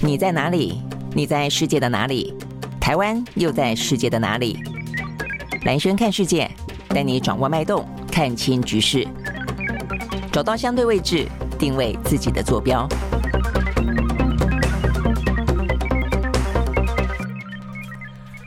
[0.00, 0.82] 你在哪里？
[1.14, 2.34] 你在世界的哪里？
[2.80, 4.58] 台湾又在世界的哪里？
[5.64, 6.50] 兰萱看世界，
[6.88, 9.06] 带你掌握脉动，看清局势，
[10.30, 11.26] 找到相对位置，
[11.58, 12.86] 定位自己的坐标。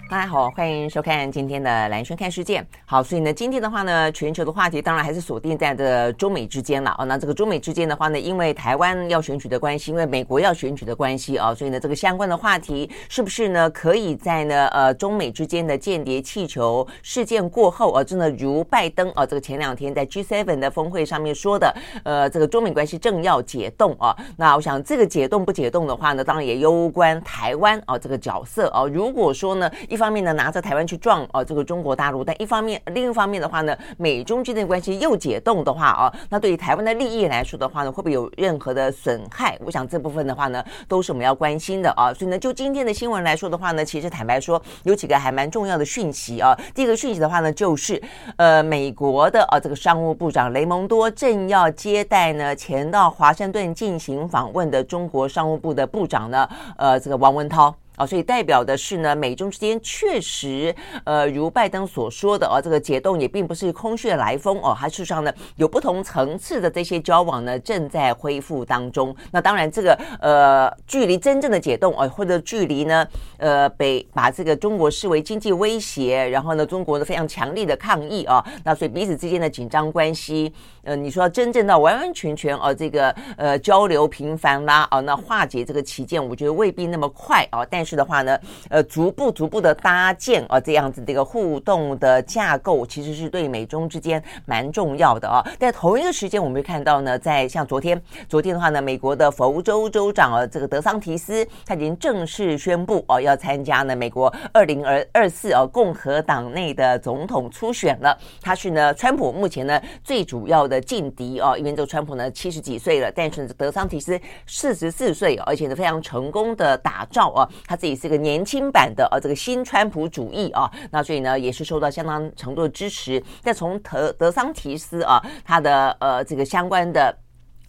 [0.10, 2.66] 大家好，欢迎收看今天的兰萱看世界。
[2.90, 7.04] 好，所以呢，今天的话呢，全球的话题当然还是锁定在这中美之间了哦。
[7.04, 21.76] 那这个中美之间的话呢，因为台湾要选举的关系，因为美国要选举的关系啊，所以呢，这个相关的话题是不是呢，可以在呢呃中美之间的间谍气球事件过后啊，真的如拜登啊这个前两天在 G7 的峰会上面说的，
[22.06, 24.16] 呃，这个中美关系正要解冻啊。
[24.38, 28.86] 那我想这个解冻不解冻的话呢，当然也攸关台湾啊这个角色啊。
[28.86, 39.58] 如果说呢一方面呢，拿着台湾去撞哦、呃，这个中国大陆；但一方面，另一方面的话呢，美中之间的关系又解冻的话啊，那对于台湾的利益来说的话呢，会不会有任何的损害？
[39.66, 42.14] 我想这部分的话呢，都是我们要关心的啊。
[42.14, 46.58] 所以呢，就今天的新闻来说的话呢，其实坦白说，有几个还蛮重要的讯息啊。
[46.73, 48.02] 第一个讯息的话呢，就是
[48.36, 57.73] 呃，美国的啊这个商务部长雷蒙多正要接待呢前到华盛顿进行访问的中国商务部的部长呢，呃，这个王文涛。
[57.98, 69.14] 啊，所以代表的是呢，美中之间确实，呃，如拜登所说的，哦，这个解冻也并不是空穴来风哦，它事实上呢，有不同层次的这些交往呢，正在恢复当中。
[69.31, 88.38] 那当然，这个呃，距离真正的解冻哦，或者距离呢，呃，被把这个中国视为经济威胁，然后呢，中国的非常强力的抗议啊，那所以彼此之间的紧张关系，呃，你说真正的完完全全哦，这个呃交流频繁啦，哦，那化解这个旗舰，我觉得未必那么快哦，但是的话呢，
[88.69, 95.41] 呃，逐步逐步的搭建啊，这样子的一个互动的架构，其实是对美中之间蛮重要的啊。
[95.57, 108.17] 在同一个时间，我们会看到呢，在像昨天，昨天的话呢，美国的佛州州长啊，这个德桑提斯，他已经正式宣布哦，要参加呢美国二零二二四啊共和党内的总统初选了。
[108.42, 117.77] 他是呢，川普目前呢最主要的劲敌哦，因为这个川普呢七十几岁了，但是德桑提斯四十四岁，而且呢非常成功的打造啊，他。
[117.77, 123.23] 自己是个年轻版的呃，这个新川普主义啊，那所以呢也是受到相当程度的支持。
[123.43, 127.15] 但从德德桑提斯啊，他的呃这个相关的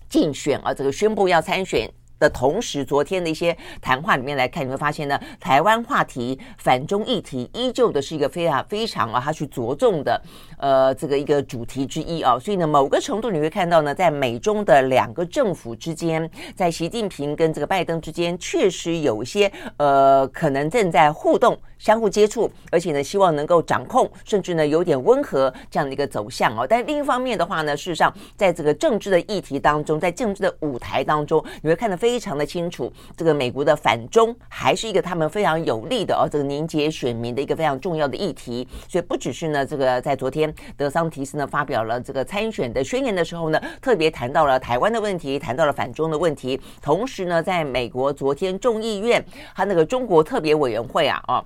[0.09, 1.89] 竞选啊，这个宣布要参选。
[2.21, 10.21] 的同时，昨天的一些谈话里面来看，你会发现呢，台湾话题、反中议题依旧的是一个非常非常啊，他去着重的
[10.59, 12.39] 呃这个一个主题之一啊。
[12.39, 26.67] 所以呢，某个程度你会看到呢，在美中的两个政府之间，在习近平跟这个拜登之间，确实有一些呃可能正在互动、相互接触，而且呢，希望能够掌控，甚至呢有点温和这样的一个走向哦。
[26.69, 32.09] 但另一方面的话呢，事实上在这个政治的议题当中，在政治的舞台当中，你会看得非。
[32.09, 38.67] 非常的清楚，这个美国的反中还是一个他们非常有利的哦，这个凝结选民的一个非常重要的议题。
[38.89, 46.61] 所以不只是呢，这个在昨天德桑提斯呢发表了这个参选的宣言的时候呢，特别谈到了台湾的问题，谈到了反中的问题。
[46.83, 51.45] 同时呢，在美国昨天众议院他那个中国特别委员会啊，哦。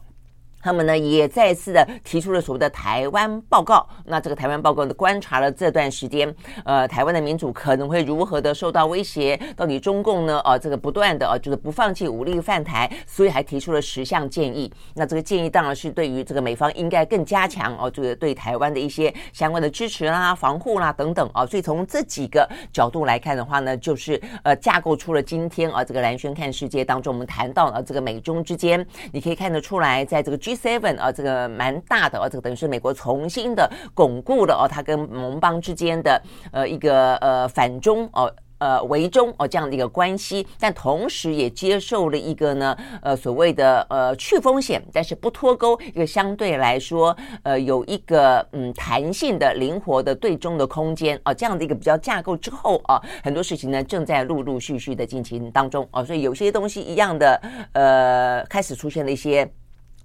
[0.62, 3.86] 他们呢也再次的提出了所谓的台湾报告。
[4.04, 6.32] 那这个台湾报告呢，观察了这段时间，
[6.64, 9.38] 呃，台湾的民主可能会如何的受到威胁？
[9.56, 14.72] 到底中共呢，呃，这个不断的呃，就是不放弃武力犯台，所以还提出了十项建议。
[14.94, 21.44] 那这个建议当然是对于这个美方应该更加强哦，这个对台湾的一些相关的支持啦、防护啦等等啊。
[21.44, 36.20] 所以从这几个角度来看的话呢，就是呃，架构出了今天啊，这个蓝轩看世界当中我们谈到了这个美中之间，你可以看得出来，在这个 G Seven 啊，这个蛮大的啊，这个等于是美国重新的巩固了哦，它跟盟邦之间的
[36.52, 57.42] 呃一个呃反中哦呃围中哦这样的一个关系，但同时也接受了一个呢呃所谓的呃去风险，但是不脱钩一个相对来说呃有一个嗯弹性的灵活的对中的空间哦这样的一个比较架构之后啊，很多事情呢正在陆陆续续的进行当中哦，所以有些东西一样的
[57.72, 59.52] 呃开始出现了一些。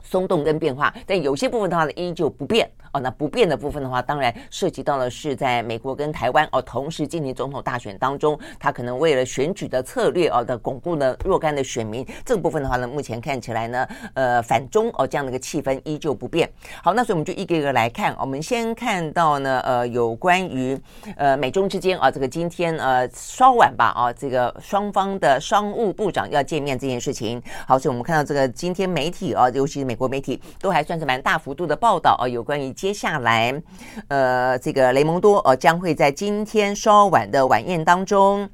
[0.08, 2.70] 松动跟变化，但有些部分的话呢，依旧不变。
[2.94, 16.50] 哦，那不变的部分的话，当然涉及到的是在美国跟台湾哦同时进行总统大选当中，他可能为了选举的策略哦的巩固呢若干的选民，这个部分的话呢，目前看起来呢，呃反中哦这样的一个气氛依旧不变。
[16.82, 20.80] 好，那所以我们就一个一个来看，我们先看到呢，呃有关于
[21.18, 27.44] 呃美中之间啊这个今天呃稍晚吧啊这个双方的商务部长要见面这件事情。
[27.68, 32.72] 好，所以我们看到这个今天媒体啊，尤其是美国媒体都还算是蛮大幅度的报道啊，有关于。
[32.74, 33.60] 接下来，
[34.08, 38.48] 呃，这个雷蒙多呃将会在今天稍晚的晚宴当中，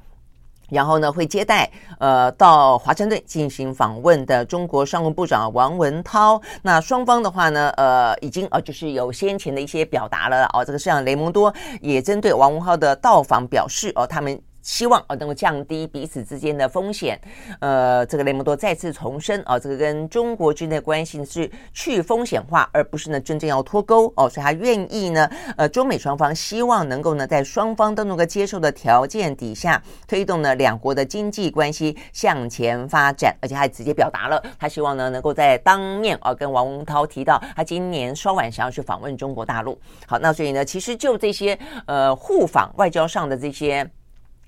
[0.70, 6.40] 然后呢，会接待呃到华盛顿进行访问的中国商务部长王文涛。
[6.62, 10.64] 那双方的话呢，呃，已经呃就是有先前的一些表达了哦。
[10.64, 11.52] 这个像雷蒙多
[11.82, 14.40] 也针对王文涛的到访表示哦，他们。
[14.64, 17.20] 希望啊能够降低彼此之间的风险，
[17.60, 39.78] 呃，这个雷蒙多再次重申啊，这个跟中国之间的关系是去风险化，而不是呢真正要脱钩哦，所以他愿意呢，呃，中美双方希望能够呢在双方都能够接受的条件底下，推动呢两国的经济关系向前发展，而且还直接表达了他希望呢能够在当面啊跟王文涛提到他今年稍晚想要去访问中国大陆。
[40.06, 43.86] 好，那所以呢，其实就这些呃互访外交上的这些。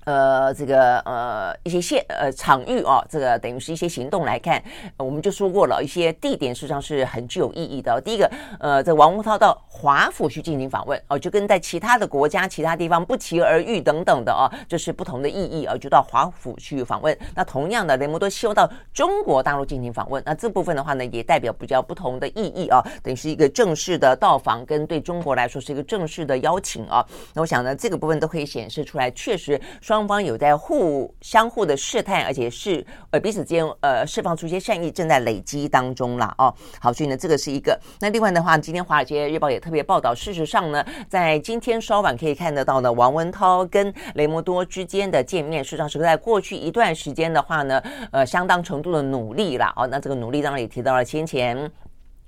[0.06, 4.62] 呃，这个呃一些现呃场域啊，这个等于是一些行动来看，
[4.97, 8.00] 我们就说过了一些地点，实际上是很具有意义的。
[8.00, 8.31] 第一个，
[8.61, 17.19] 呃，这王文涛到华府去进行访问哦，就跟在其他的国家、其他地方不期而遇等等的哦，这是不同的意义啊，就到华府去访问。
[17.35, 27.05] 那同样的，雷蒙多希望到中国大陆进行访问，那这部分的话呢，也代表比较不同的意义啊，等于是一个正式的到访，跟对中国来说是一个正式的邀请啊。
[27.35, 29.95] 那我想呢，这个部分都可以显示出来，确实双。
[29.96, 36.54] 双方有在互相互的试探，而且是呃彼此间呃释放出一些善意，正在累积当中了哦。
[36.78, 37.81] 好，所以呢，这个是一个。
[37.98, 47.82] 那另外的话，今天《华尔街日报》也特别报道，事实上呢，在今天稍晚可以看得到的王文涛跟雷蒙多之间的见面，事实上是在过去一段时间的话呢，
[48.12, 49.87] 呃，相当程度的努力了哦。
[49.87, 51.72] 那这个努力当然也提到了先前。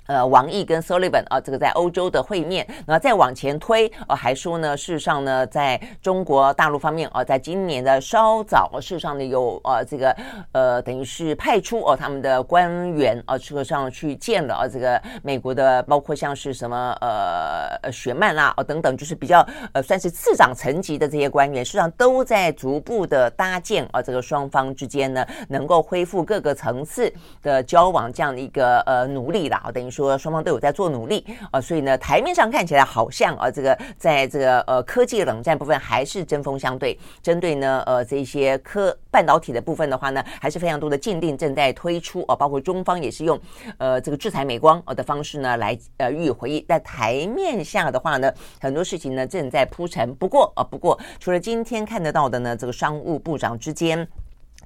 [0.08, 10.16] 呃，王毅跟 Sullivan 啊，这个在欧洲的会面，然后再往前推，呃，还说呢，事实上呢，在中国大陆方面，啊，在今年的稍早，事实上呢，有呃这个
[10.52, 27.12] 呃，等于是派出哦、他们的官员啊，车、上去见了啊、这个美国的，包括像是什么呃雪曼啦，哦、等等，就是比较呃算是次长层级的这些官员，事实上都在逐步的搭建啊、这个双方之间呢，能够恢复各个层次
[27.42, 30.18] 的交往这样的一个呃努力啦，等于说。
[30.18, 43.38] 双方都有在做努力啊，所以呢，台面上看起来好像啊，这个在这个呃科技冷战部分还是针锋相对，针对呢呃这些科半导体的部分的话呢，还是非常多的禁令正在推出啊，包括中方也是用
[43.78, 46.64] 呃这个制裁美光的方式呢来呃予以回应。
[46.66, 50.12] 在台面下的话呢，很多事情呢正在铺陈。
[50.16, 54.08] 不过啊，不过除了今天看得到的呢，这个商务部长之间。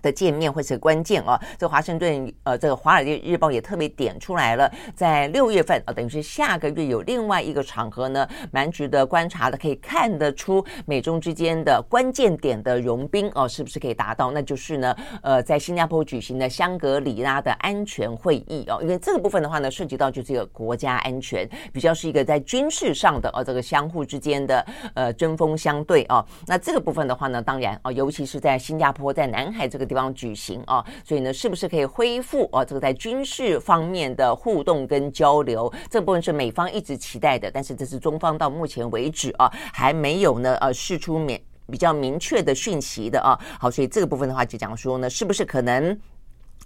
[0.03, 1.41] 的见面会是关键啊！
[1.57, 14.33] 这华盛顿呃，这个《华尔街日报》也特别点出来了，在六月份啊，等于是下个月有另外一个场合呢，蛮值得观察的，可以看得出美中之间的关键点的融冰哦，是不是可以达到？
[14.33, 26.25] 那就是呢，呃，在新加坡举行的香格里拉的安全会议哦，因为这个部分的话呢，涉及到就是一个国家安全，比较是一个在军事上的哦，这个相互之间的呃针锋相对哦。
[26.47, 29.92] 那这个部分的话呢，当然哦，尤其是在新加坡，在南海这个。
[29.93, 32.65] 地方举行啊，所以呢，是不是可以恢复啊？
[32.65, 41.39] 这个在军事方面的互动跟交流，这部分是美方一直期待的，但是这是中方到目前为止啊，还没有呢呃释出明
[41.71, 43.39] 比较明确的讯息的啊。
[43.61, 45.95] 好，所以这个部分的话就讲说呢，是不是可能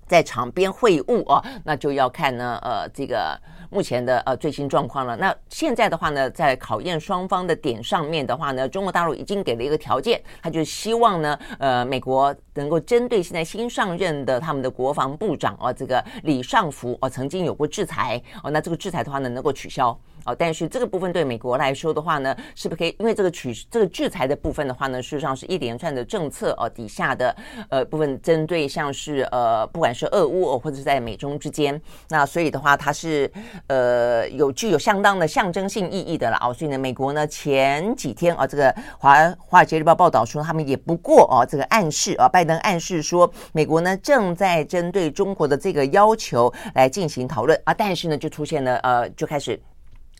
[0.06, 1.44] 在场边会晤啊？
[1.64, 3.36] 那就要看呢呃这个。
[3.70, 5.16] 目前的呃最新状况了。
[5.16, 19.98] 那现在的话呢，在考验双方的点上面的话呢，中国大陆已经给了一个条件，他就希望呢，呃，美国能够针对现在新上任的他们的国防部长啊，这个李尚福啊，曾经有过制裁哦，那这个制裁的话呢，能够取消。
[20.26, 22.94] 哦，但是这个部分对美国来说的话呢，是不是可以？
[22.98, 27.34] 因为这个取这个制裁的部分的话呢，事实上是一连串的政策哦底下的
[27.68, 33.30] 呃部分，针对像是呃不管是俄乌哦，或者是在美中之间，那所以的话它是
[33.68, 36.52] 呃有具有相当的象征性意义的了哦。
[36.52, 49.60] 所以呢，美国呢前几天啊，这个华华尔街日报报道说，他们也不过哦这个暗示啊，拜登暗示说，美国呢正在针对中国的这个要求来进行讨论啊，但是呢就出现了呃就开始。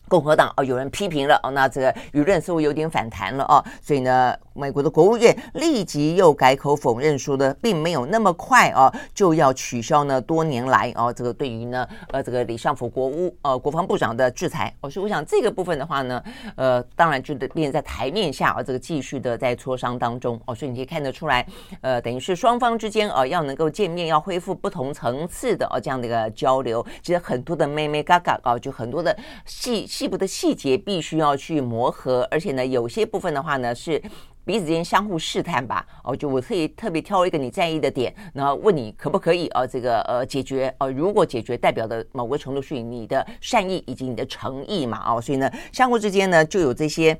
[0.07, 16.23] 共和党哦，有人批评了哦，那这个舆论似乎有点反弹了哦，所以呢，美国的国务院立即又改口否认说的，并没有那么快哦，就要取消呢多年来哦这个对于呢呃这个李尚福国务呃国防部长的制裁哦，所以我想这个部分的话呢，
[16.55, 21.45] 呃当然就得变在台面下啊，这个继续的在磋商当中哦，所以你可以看得出来，
[21.81, 29.13] 呃等于是双方之间呃要能够见面，要恢复不同层次的哦这样的一个交流，其实很多的眉眉角角啊，就很多的
[29.45, 29.85] 细。
[29.97, 33.99] 细部的细节必须要去磨合，而且呢，有些部分的话呢是
[34.45, 35.83] 彼此之间相互试探吧。
[36.03, 45.01] 哦，就我可以特别挑一个你在意的点，然后问你可不可以啊这个呃解决啊，如果解决代表的某个程度是你的善意以及你的诚意嘛。
[45.15, 47.19] 哦，所以呢，相互之间呢就有这些。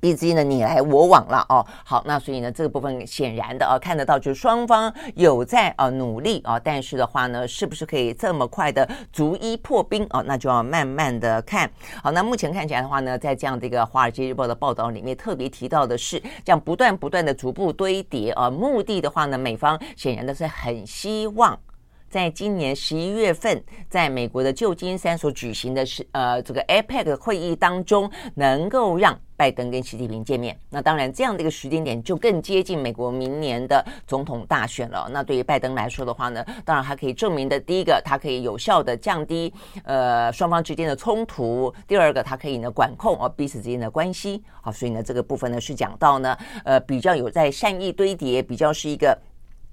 [0.00, 1.64] 毕竟呢，你来我往了哦。
[1.84, 10.22] 好，那所以呢，这个部分显然的啊，看得到就是双方有在啊努力啊，但是的话呢，是不是可以这么快的逐一破冰啊？
[10.26, 11.70] 那就要慢慢的看。
[12.02, 21.58] 好，那目前看起来的话呢，在这样的一个《华尔街日报》的报道里面，特别提到的是，这样不断不断的逐步堆叠啊，目的的话呢，美方显然的是很希望。
[22.08, 30.58] 在今年十一月份，在美国的旧金山所举行的是呃这个 APEC 会议当中，能够让拜登跟习近平见面。
[30.70, 35.08] 那当然，这样的一个时间点就更接近美国明年的总统大选了。
[35.12, 39.52] 那对于拜登来说的话呢，当然他可以证明的，第一个，他可以有效的降低
[39.84, 44.42] 呃双方之间的冲突；第二个，他可以呢管控哦彼此之间的关系。
[44.62, 49.16] 好，所以呢这个部分呢是讲到呢呃比较有在善意堆叠，比较是一个。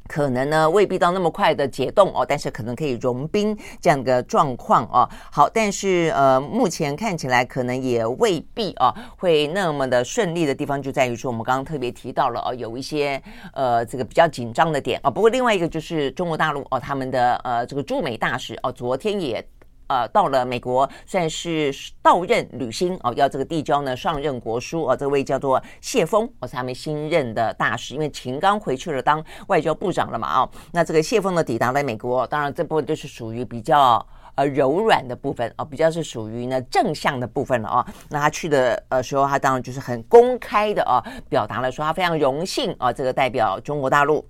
[0.08, 5.10] 可能呢未必到那么快的解冻哦，但是可能可以融冰这样的状况哦。
[5.32, 13.22] 好，但是呃目前看起来可能也未必哦会那么的顺利的地方就在于说，我们刚刚特别提到了哦，有一些
[13.54, 15.10] 呃这个比较紧张的点啊。
[15.10, 19.46] 不过另外一个就是中国大陆哦，他们的呃这个驻美大使哦，昨天也。
[19.88, 24.96] 呃，到了美国算是到任履新哦，要这个递交呢上任国书哦。
[24.96, 30.50] 这位叫做谢锋，哦，是他们新任的大使，因为秦刚回去了当外交部长了嘛哦。
[30.72, 34.04] 那这个谢锋呢抵达了美国，当然这部分就是属于比较
[34.36, 37.86] 呃柔软的部分哦，比较是属于呢正向的部分了哦。
[38.10, 40.98] 那他去的呃时候，他当然就是很公开的哦，
[41.30, 44.26] 表达了说他非常荣幸啊，这个代表中国大陆。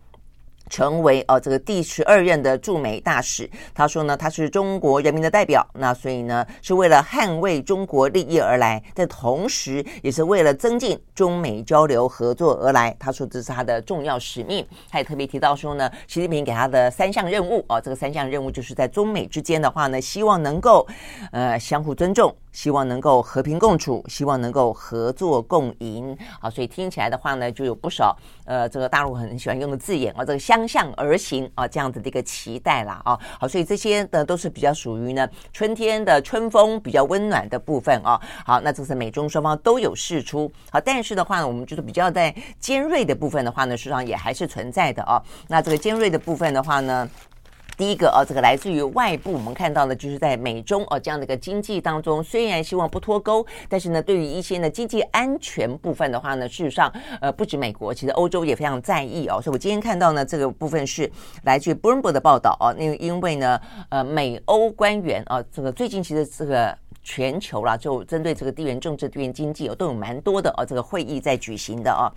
[0.69, 12.95] 成为呃，这个第十二任的驻美大使，他说呢，他是中国人民的代表，那所以呢，是为了捍卫中国利益而来，但同时也是为了增进中美交流合作而来。
[12.99, 14.65] 他说这是他的重要使命。
[14.89, 20.87] 他也特别提到说呢，习近平给他的三项任务哦，这个三项任务就是在中美之间的话呢，希望能够
[21.31, 22.35] 呃相互尊重。
[22.55, 26.17] 希望能够和平共处，希望能够合作共赢。
[26.39, 33.19] 好，所以听起来的话呢，就有不少呃，这个大陆很喜欢用的字眼啊，这个相向而行啊，这样子的一个期待啦啊。
[33.37, 38.17] 好，所以这些呢都是比较属于呢春天的春风比较温暖的部分啊。
[38.45, 40.49] 好，那这是美中双方都有释出。
[40.71, 45.21] 好，但是的话呢，我们就是比较在尖锐的部分的话呢，实际上也还是存在的啊。
[45.49, 47.09] 那这个尖锐的部分的话呢。
[47.77, 59.41] 第一个啊，这个来自于外部，我们看到的就是在美中哦这样的一个经济当中，虽然希望不脱钩，但是呢，对于一些呢经济安全部分的话呢，事实上呃不止美国，其实欧洲也非常在意哦。
[59.41, 61.09] 所以我今天看到呢这个部分是
[61.43, 72.09] 来自于 Bloomberg 的报道哦，那因为呢呃美欧官员啊，这个最近其实这个全球啦，就针对这个地缘政治、地缘经济哦，都有蛮多的哦这个会议在举行的哦。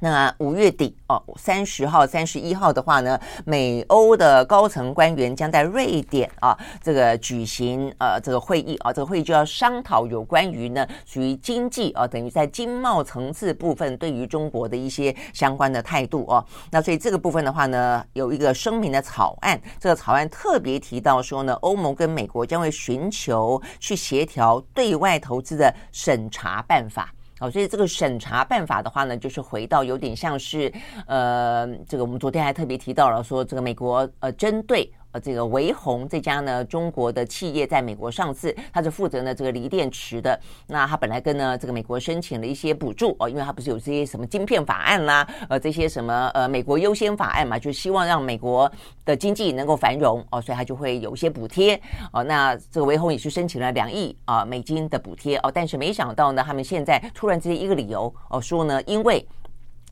[0.00, 16.44] 那五月底哦，三十号、三十一号的话呢，美欧的高层官员将在瑞典啊这个举行呃这个会议啊，这个会议就要商讨有关于呢属于经济啊，等于在经贸层次部分对于中国的一些相关的态度哦。
[16.70, 27.12] 那所以这个部分的话呢，有一个声明的草案，这个草案特别提到说呢，欧盟跟美国将会寻求去协调对外投资的审查办法。
[27.38, 30.72] 好，所以这个审查办法的话呢，就是回到有点像是，
[31.06, 34.90] 呃，这个我们昨天还特别提到了，说这个美国呃针对。
[35.20, 40.38] 这个维宏这家呢，中国的企业在美国上市，它是负责呢这个锂电池的。
[40.66, 48.70] 那它本来跟呢这个美国申请了一些补助哦，因为它不是有这些什么晶片法案啦，呃这些什么呃美国优先法案嘛，就希望让美国
[49.04, 51.80] 的经济能够繁荣哦，所以它就会有一些补贴
[52.12, 52.22] 哦。
[52.24, 59.26] 那这个维宏也是申请了两亿啊美金的补贴哦，但是没想到呢，他们现在突然之间一个理由哦说呢，因为。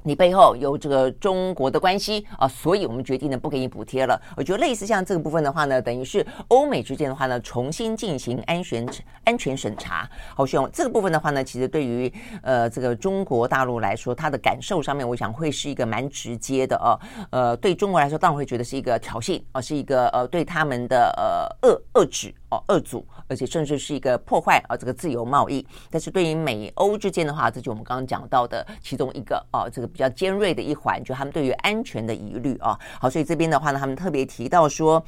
[0.06, 4.20] 你背后有这个中国的关系啊，所以我们决定呢不给你补贴了。
[4.36, 8.86] 我觉得类似像这个部分的话呢，等于是欧美之间的话呢，重新进行安全
[9.24, 10.06] 安全审查。
[10.36, 17.00] 好，希望这个部分的话呢，其实对于呃这个中国大陆来说，它的感受上面，我想会是一个蛮直接的哦。
[17.30, 22.34] 呃，对中国来说，当然会觉得是一个挑衅啊，是一个呃对他们的呃遏遏制。
[22.66, 25.66] 二组，而且甚至是一个破坏啊，这个自由贸易。
[25.90, 32.78] 但是对于美欧之间的话，这就我们刚刚讲到的其中一个啊，这个比较尖锐的一环，就他们对于安全的疑虑啊。
[33.00, 35.02] 好，所以这边的话呢，他们特别提到说，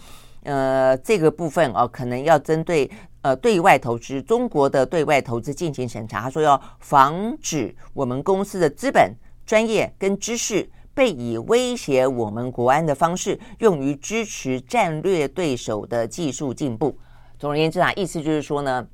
[0.44, 2.90] 呃，这个部分啊，可能要针对
[3.22, 6.20] 呃对外投资，中国的对外投资进行审查。
[6.20, 16.96] 他说要防止我们公司的资本、专业跟知识被以威胁我们国安的方式，用于支持战略对手的技术进步。
[17.38, 18.86] 总而言之啊，意思就是说呢，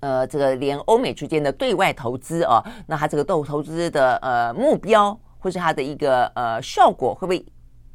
[0.00, 7.44] 呃，这个连欧美之间的对外投资啊，那它这个投投资的呃目标，或是它的一个呃效果，会不会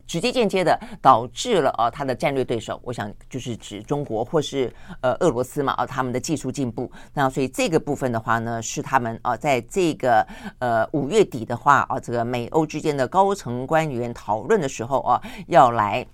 [0.08, 6.92] 直接间接的导致了啊它的战略对手，我想就是指中国或是呃俄罗斯嘛啊他们的技术进步。
[7.14, 10.26] 那所以这个部分的话呢，是他们啊在这个
[10.60, 16.06] 呃五月底的话啊，这个美欧之间的高层官员讨论的时候啊，要来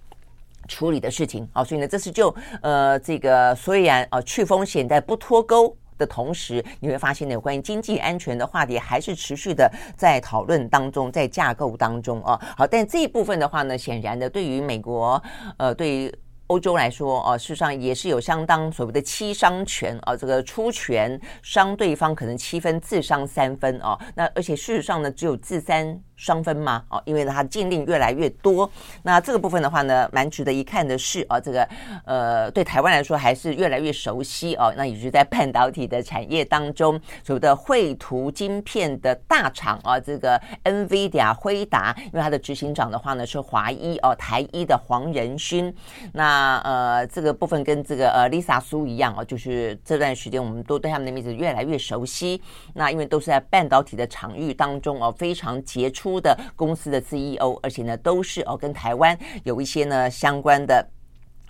[0.67, 1.63] 处理的事情啊。
[1.63, 5.75] 所以呢，这是就呃这个虽然啊去风险但不脱钩。
[5.99, 12.39] 的同时，你会发现呢，有关于经济安全的话题还是持续的在讨论当中，在架构当中啊。
[12.55, 15.19] 好，但这一部分的话呢，显然的，对于美国，
[15.57, 23.99] 呃，对于欧洲来说，哦，事实上也是有相当所谓的七伤拳啊，这个出拳伤对方可能七分，自伤三分啊。
[24.13, 25.99] 那而且事实上呢，只有自三。
[26.17, 26.83] 双分吗？
[26.89, 28.69] 哦，因为呢，它禁令越来越多。
[29.03, 31.65] 那这个部分的话呢，蛮值得一看的是啊，这个
[32.05, 34.73] 呃，对台湾来说还是越来越熟悉哦。
[34.75, 45.71] 那也就是在半导体的产业当中，所谓的绘图晶片的大厂啊，这个 NVIDIA 辉达，因为它的执行长的话呢是华一哦，台一的黄仁勋。
[46.13, 52.41] 那呃，这个部分跟这个呃 Lisa 苏一样哦，就是这段时间我们都对他们的名字越来越熟悉。
[52.73, 56.06] 那因为都是在半导体的场域当中哦，非常杰出。
[56.07, 60.87] 出的公司的 CEO，而且呢，都是哦跟台湾有一些呢相关的。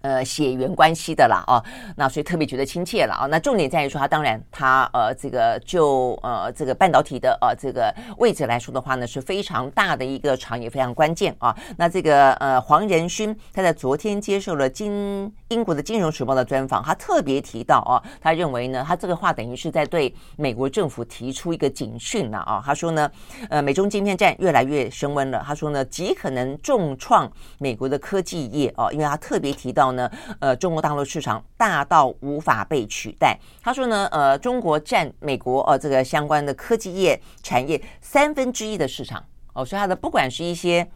[0.07, 1.61] 呃，血缘关系的啦，哦，
[1.97, 3.25] 那所以特别觉得亲切了啊。
[3.25, 11.53] 那重点在于说，他当然，他呃，这个就呃，这个半导体的呃这个位置来说的话呢，是非常大的一个厂，也非常关键啊。
[11.75, 22.63] 那这个呃，黄仁勋他在昨天接受了金英国的《金融时报》的专访，他特别提到啊，他认为呢，他这个话等于是在对美国政府提出一个警讯了啊。
[22.65, 23.11] 他说呢，
[23.49, 25.43] 呃，美中晶片战越来越升温了。
[25.45, 30.10] 他说呢，极可能重创美国的科技业啊，因为他特别提到呢。
[30.39, 33.38] 呃，中国大陆市场大到无法被取代。
[33.62, 40.88] 他说呢，呃，中国占美国呃这个相关的科技业产业三分之一的市场哦，所以它的不管是一些。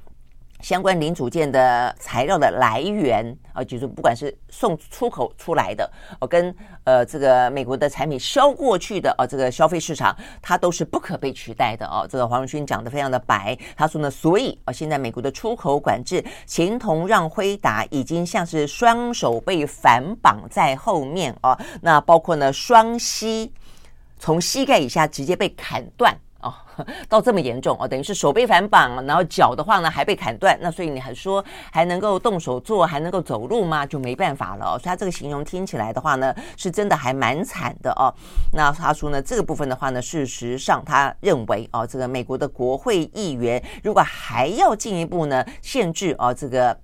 [0.61, 12.07] 相关零组件的材料的来源啊，就是不管是送出口出来的哦，跟呃这个美国的产品销过去的哦，这个消费市场它都是不可被取代的哦。
[12.09, 23.51] 这个黄仁勋讲得非常的白，他说呢，所以啊，现在美国的出口管制，形同让辉达已经像是双手被反绑在后面啊，那包括呢双膝
[24.19, 26.15] 从膝盖以下直接被砍断。
[26.41, 26.53] 哦，
[27.09, 33.85] 到这么严重哦，等于是手被反绑，然后脚的话呢还被砍断，那所以你还说还能够动手做，还能够走路吗？
[33.85, 34.79] 就没办法了哦。
[34.79, 38.13] 所以他这个形容听起来的话呢，是真的还蛮惨的哦。
[38.53, 46.77] 那他说呢，这个部分的话呢，事实上他认为哦，这个美国的国会议员如果还要进一步呢限制哦，这个。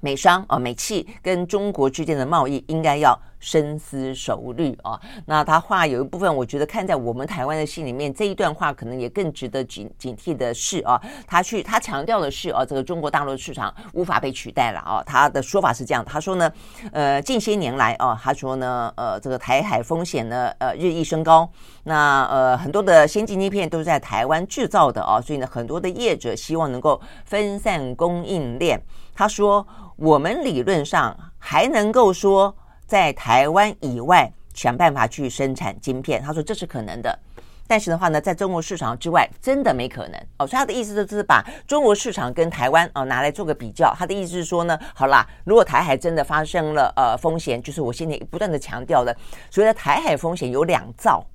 [0.00, 4.98] 美商啊，美企跟中国之间的贸易应该要深思熟虑啊。
[5.26, 15.02] 那他话有一部分，我觉得看在我们台湾的心里面，这一段话可能也更值得警警惕的是啊，他去他强调的是啊，这个中国大陆市场无法被取代了啊。
[15.04, 16.50] 他的说法是这样，他说呢，
[16.90, 21.46] 呃，近些年来啊，他说呢，呃，这个台海风险呢，呃，日益升高。
[21.82, 28.82] 那呃，很多的先进晶片都是在台湾制造的啊，所以呢，很多的业者希望能够分散供应链。
[29.14, 29.66] 他说。
[29.96, 32.52] 我们理论上还能够说
[32.94, 37.18] 在台湾以外想办法去生产晶片，他说这是可能的，
[37.66, 40.46] 但是的话呢，在中国市场之外真的没可能哦。
[40.46, 43.92] 所以他的意思就是把中国市场跟台湾哦拿来做个比较。
[43.98, 49.12] 他的意思是说呢，好啦，如果台海真的发生了呃风险，就是我现在不断的强调的，
[49.50, 51.26] 所谓的台海风险有两造，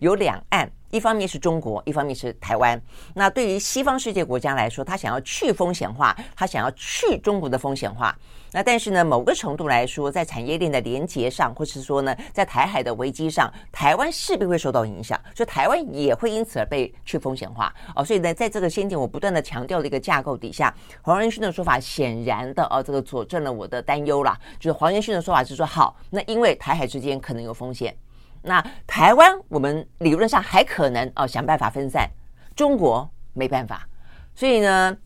[0.00, 0.70] 有两岸。
[0.90, 2.78] 一方面是中国，一方面是台湾。
[3.14, 8.14] 那对于西方世界国家来说，他想要去风险化，他想要去中国的风险化。
[8.52, 17.74] 那但是呢，某个程度来说，在产业链的连接上，或是说呢，在台海的危机上，台湾势必会受到影响，所以台湾也会因此而被去风险化。
[17.94, 24.38] 哦，所以呢，在这个先前我不断的强调的一个架构底下，黄仁勋的说法显然的哦，这个佐证了我的担忧啦。
[24.58, 27.94] 就是黄仁勋的说法是说，好，那因为台海之间可能有风险。
[28.42, 32.08] 那台湾，我们理论上还可能哦想办法分散，
[32.54, 33.86] 中国没办法，
[34.34, 34.96] 所以呢，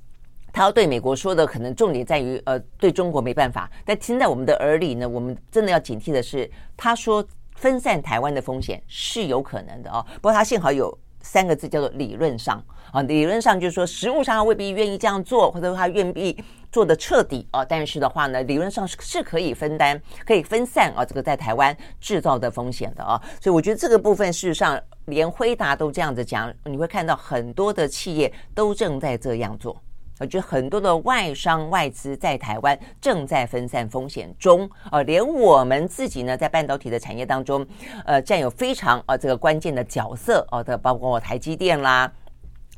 [0.53, 10.97] 他要对美国说的可能重点在于呃对中国没办法，但听在我们的耳里呢，我们真的要警惕的是，他说分散台湾的风险是有可能的哦，不过他幸好有。
[11.23, 16.35] 三个字叫做理论上啊，理论上就是说，实务上他未必愿意这样做，或者说他愿意
[16.73, 17.63] 做的彻底啊。
[17.63, 23.21] 但是的话呢，理论上是是可以分担、可以分散啊，这个在台湾制造的风险的啊。
[23.39, 29.79] 所以我觉得这个部分事实上，连辉达都这样子讲，你会看到很多的企业都正在这样做。
[30.21, 37.67] 我觉得很多的外商外资在台湾正在分散风险中，啊，连我们自己呢，在半导体的产业当中，
[38.05, 42.13] 呃，占有非常呃这个关键的角色，哦的，包括台积电啦，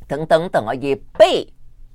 [0.07, 1.44] 等等等啊，也被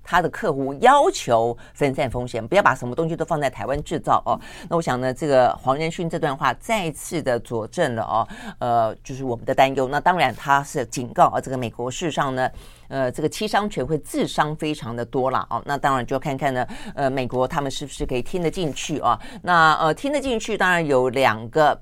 [0.10, 4.40] 他的客户要求分散风险，不要把什么东西都放在台湾制造哦。
[4.70, 8.28] 那我想呢，这个黄仁勋这段话再次的佐证了哦，
[8.60, 9.90] 呃，就是我们的担忧。
[9.90, 12.50] 那当然他是警告啊，这个美国事实上呢，
[12.88, 15.62] 呃，这个七伤拳会自伤非常的多了哦。
[15.66, 16.66] 那当然就要看看呢，
[16.96, 19.20] 呃，美国他们是不是可以听得进去啊？
[19.42, 21.78] 那呃，听得进去，当然有两个。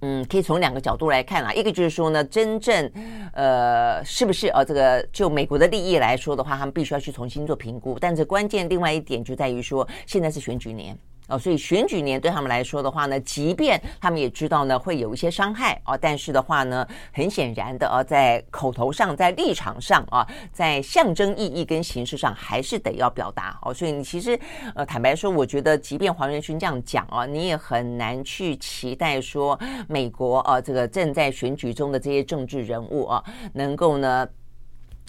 [0.00, 2.90] 嗯，可以从两个角度来看啊，一个就是说呢，真正，
[3.32, 7.98] 呃，是不是呃，这个就美国的利益来说的话，他们必须要去重新做评估。
[7.98, 10.96] 但是关键另外一点就在于说，现在是选举年。
[11.28, 23.74] 哦，所以选举年对他们来说的话呢，即便他们也知道呢会有一些伤害啊，但是的话呢，很显然的啊，在口头上、在立场上啊，在象征意义跟形式上，还是得要表达哦。
[23.74, 24.38] 所以你其实
[24.74, 29.58] 呃，坦白说，我觉得即便黄仁勋这样讲啊，你也很难去期待说
[29.88, 34.28] 美国啊，这个正在选举中的这些政治人物啊，能够呢。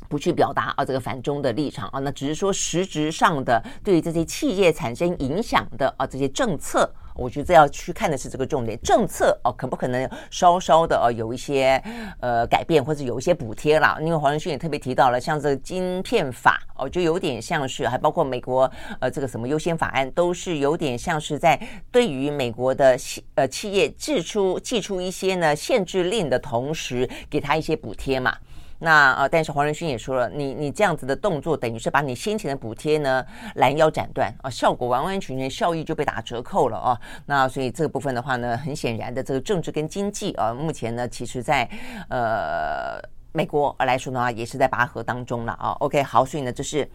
[0.07, 11.81] 不去表达啊这个反中的立场啊，那只是说实质上的对于这些企业产生影响的啊这些政策，我觉得要去看的是这个重点，政策哦可不可能稍稍的呃有一些
[12.19, 13.97] 呃改变或者有一些补贴啦？
[13.99, 21.59] 因为黄仁勋也特别提到了，像这个晶片法哦，就有点像是还包括美国呃这个什么优先法案，都是有点像是在
[21.91, 22.97] 对于美国的
[23.35, 28.37] 呃企业祭出寄出一些呢限制令的同时，给他一些补贴嘛。
[28.79, 36.99] 那呃，但是黄仁勋也说了，你你这样子的动作，等于是把你先前的补贴呢拦腰斩断啊，效果完完全全效益就被打折扣了哦。
[37.25, 41.67] 那所以这个部分的话呢，很显然的，这个政治跟经济啊，目前呢，其实在
[42.09, 45.71] 呃美国来说的话，也是在拔河当中了啊。
[45.79, 46.89] OK，好，所以呢，这是。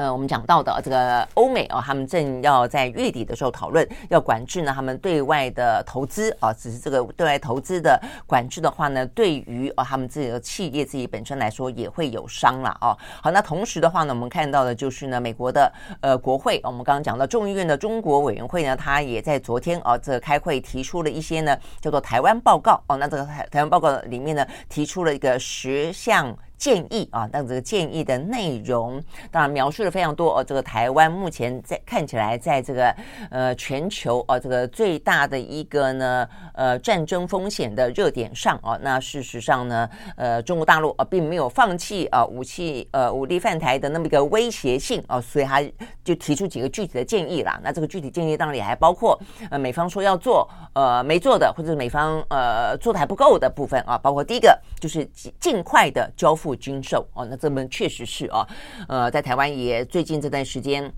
[0.00, 12.96] 呃，我们讲到的这个欧美啊，他们正要在月底的时候讨论要管制呢，他们对外的投资啊，只是这个对外投资的管制的话呢，对于啊他们自己的企业自己本身来说也会有伤了啊。
[13.22, 26.34] 好，那同时的话呢，我们看到的就是呢，美国的呃国会，我们刚刚讲到众议院的中国委员会呢，他也在昨天啊这个开会提出了一些呢叫做台湾报告哦，那这个台台湾报告里面呢提出了一个十项。
[26.60, 30.44] 建议啊，那这个建议的内容当然描述了非常多哦。
[30.44, 32.94] 这个台湾目前在看起来，在这个
[33.30, 45.62] 呃全球哦，这个最大的一个呢呃战争风险的热点上哦，那事实上呢，呃中国大陆啊并没有放弃啊武器呃武力犯台的那么一个威胁性哦，所以他
[46.04, 47.58] 就提出几个具体的建议啦。
[47.64, 49.18] 那这个具体建议当然也还包括
[49.50, 56.49] 呃美方说要做呃没做的，或者美方呃做的还不够的部分啊，包括第一个就是尽尽快的交付。
[56.56, 58.46] 军售哦，那这门确实是哦，
[58.88, 60.92] 呃，在台湾也最近这段时间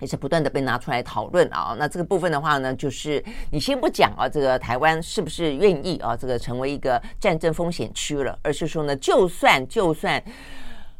[0.00, 1.76] 也是不断的被拿出来讨论啊。
[1.78, 10.22] 那这个部分的话呢，就是你先不讲啊，这个台湾是不是愿意啊，这个成为一个战争风险区了，而是说呢，就算就算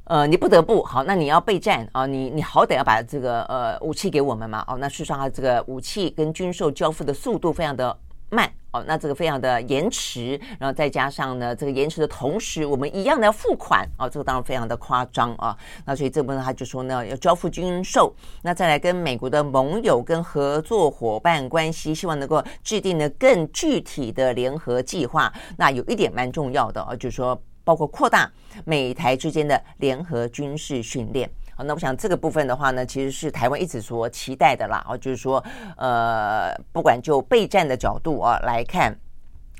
[0.05, 7.97] 呃你不得不好，那你要备战啊，你你好歹要把这个呃武器给我们嘛哦，那事实上它这个武器跟军售交付的速度非常的
[8.33, 8.51] 慢。
[8.73, 15.55] 哦，那这个非常的延迟，然后再加上呢，这个延迟的同时，我们一样的要付款哦，这个当然非常的夸张啊。
[15.85, 25.31] 那所以这部分他就说呢，要交付军售，那再来跟美国的盟友跟合作伙伴关系，希望能够制定呢更具体的联合计划。
[25.59, 28.33] 那有一点蛮重要的啊，就是说包括扩大
[28.65, 31.31] 美台之间的联合军事训练。
[31.55, 34.85] 好，那我想这个部分的话呢，其实是台湾一直所期待的啦。
[34.89, 35.45] 哦，就是说，
[35.77, 38.97] 呃，不管就备战的角度啊来看，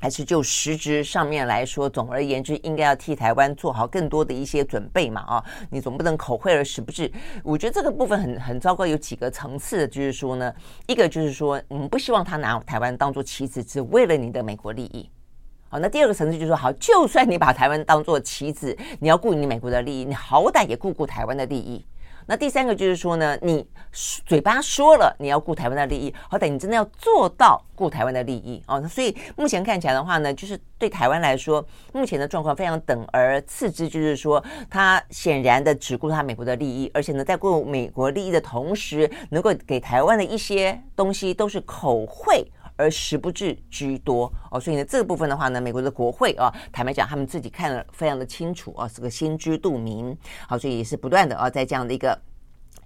[0.01, 5.21] 还是就实质上面来说，总而言之，应该要替台湾做好更多的一些准备嘛。
[5.21, 7.11] 啊，你总不能口惠而实不至。
[7.43, 10.53] 我觉得这个部分很很糟糕，有几个层次的，就是说呢，
[10.87, 15.07] 一个就是说，我们不希望他拿台湾当做棋子，只为了你的美国利益。
[15.73, 21.83] 好，那第二个层次就是说，好，就算你把台湾当做棋子，你要顾你美国的利益，你好歹也顾顾台湾的利益。
[22.27, 23.67] 那第三个就是说呢，你
[24.23, 28.87] 嘴巴说了你要顾台湾的利益，好歹你真的要做到顾台湾的利益哦。
[28.87, 42.45] 所以目前看起来的话呢，就是对台湾来说，目前的状况非常等而次之，就是说，他显然的只顾他美国的利益，而且呢，在顾美国利益的同时，能够给台湾的一些东西都是口惠。
[42.83, 50.15] 而实不至居多哦，所以呢，这个部分的话呢，美国的国会啊，坦白讲，他们自己看了非常的清楚啊，是个心知肚明。
[50.47, 52.19] 好，所以也是不断的啊，在这样的一个。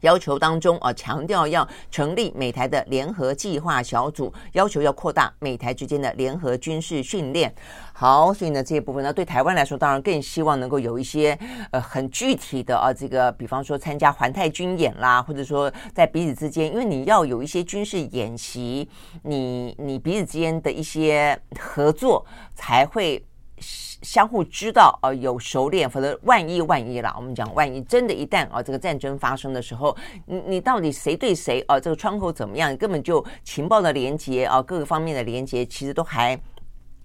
[0.02, 7.54] 要求当中啊，强调要成立美台的联合计划小组，要求要扩大美台之间的联合军事训练。
[7.94, 11.38] 好，所以呢，这一部分呢，对台湾来说，当然更希望能够有一些
[11.72, 18.88] 呃很具体的啊，这个比方说参加环太军演啦，或者说在彼此之间，因为你要有一些军事演习，
[19.24, 23.24] 你你彼此之间的一些合作才会。
[24.02, 31.80] 相互知道啊，有熟练，否则万一万一啦，我们讲万一真的，一旦啊这个战争发生的时候，你你到底谁对谁啊？
[31.80, 32.76] 这个窗口怎么样？
[32.78, 36.36] 根本就情报的连接啊，各个方面的连接，其实都还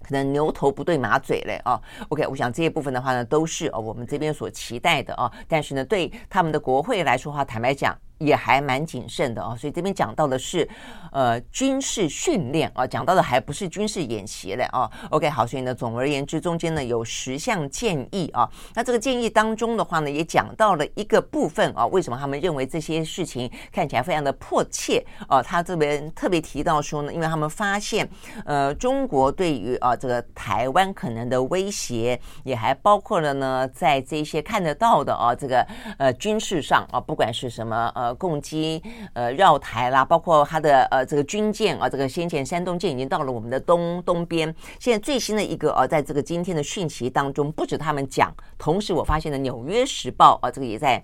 [0.01, 1.81] 可能牛头不对马嘴嘞啊。
[2.09, 5.31] OK，我想这些部分的话呢，都是啊我们这边所期待的啊。
[5.47, 7.97] 但是呢，对他们的国会来说的话，坦白讲。
[8.19, 10.67] 也还蛮谨慎的哦，所以这边讲到的是，
[11.11, 14.89] 呃，军事训练啊，讲到的还不是军事演习嘞啊。
[15.09, 18.49] OK，好，所以呢，总而言之，中间呢有十项建议啊。
[18.73, 25.43] 那这个建议当中的话呢，也讲到了一个部分啊，为什么他们认为这些事情看起来非常的迫切啊？
[25.43, 28.07] 他这边特别提到说呢，因为他们发现，
[28.45, 38.12] 呃，中国对于啊这个台湾可能的威胁，也还包括了呢，在这些看得到的啊这个呃军事上啊，不管是什么呃。
[38.15, 38.81] 攻击
[39.13, 44.53] 呃绕台啦，包括它的呃这个军舰啊，这个先前山东舰已经到了我们的东东边。
[44.79, 51.03] 现在最新的一个呃，在这个今天的讯息当中，不止他们讲，同时我发现了《纽约时报》啊，这个也在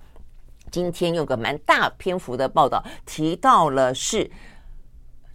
[0.72, 4.30] 今天用个蛮大篇幅的报道，提到了是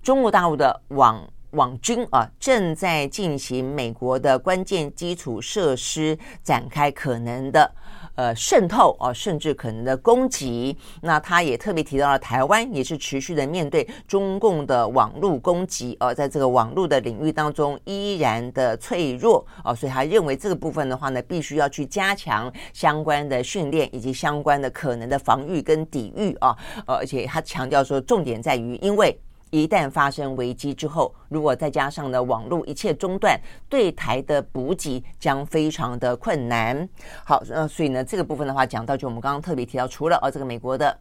[0.03, 7.75] 中国大陆的网网军啊，正在进行美国的关键基础设施展开可能的。
[8.15, 10.77] 呃，渗透啊，甚至可能的攻击。
[11.03, 26.57] 那他也特别提到了台湾也是持续的面对中共的网络攻击，而在这个网络的领域当中依然的脆弱啊，所以他认为这个部分的话呢，必须要去加强相关的训练以及相关的可能的防御跟抵御啊。
[26.87, 29.19] 呃，而且他强调说，重点在于，因为。
[29.63, 36.89] 一旦发生危机之后，如果再加上呢网络一切中断，对台的补给将非常的困难。
[37.25, 40.99] 好，呃，所以呢这个部分的话讲到，就我们刚刚特别提到，除了呃这个美国的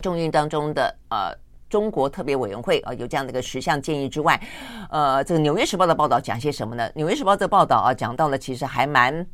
[0.00, 1.32] 众议当中的呃
[1.70, 4.40] 中国特别委员会啊、有这样的一个十项建议之外，
[4.90, 6.84] 呃，这个《纽约时报》的报道讲些什么呢？
[6.96, 9.24] 《纽约时报》的报道啊讲到了，其实还蛮。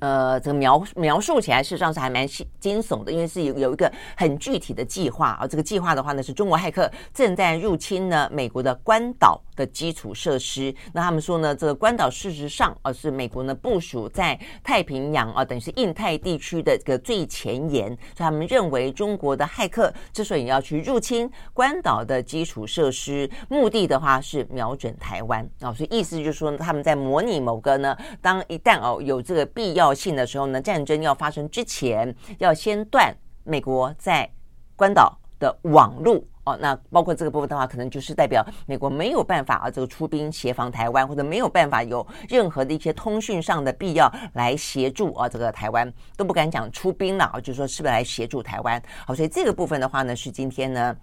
[0.00, 2.26] 呃，这个描描述起来事实上是还蛮
[2.60, 5.46] 惊悚的，因为是有有一个很具体的计划啊。
[5.46, 10.74] 这个计划的话呢，是中国骇客正在入侵呢美国的关岛的基础设施。
[10.94, 17.88] 那他们说呢，这个关岛事实上啊是美国呢部署在太平洋啊，等于是印太地区的这个最前沿。
[17.88, 25.74] 所以他们认为中国的骇客之所以要去入侵关岛的基础设施，目的的话是瞄准台湾啊。
[25.74, 29.88] 所以意思就是说，他们在模拟某个呢，当一旦哦有这个必要。
[29.98, 34.30] 性的时候呢，战争要发生之前，要先断美国在
[34.76, 36.58] 关岛的网路哦。
[36.60, 48.82] 那包括这个部分的话，可能就是代表美国没有办法啊，这个出兵协防台湾，或者没有办法有任何的一些通讯上的必要来协助啊，这个台湾都不敢讲出兵了啊，就是说是不是来协助台湾？
[49.06, 50.94] 好，所以这个部分的话呢，是今天呢。《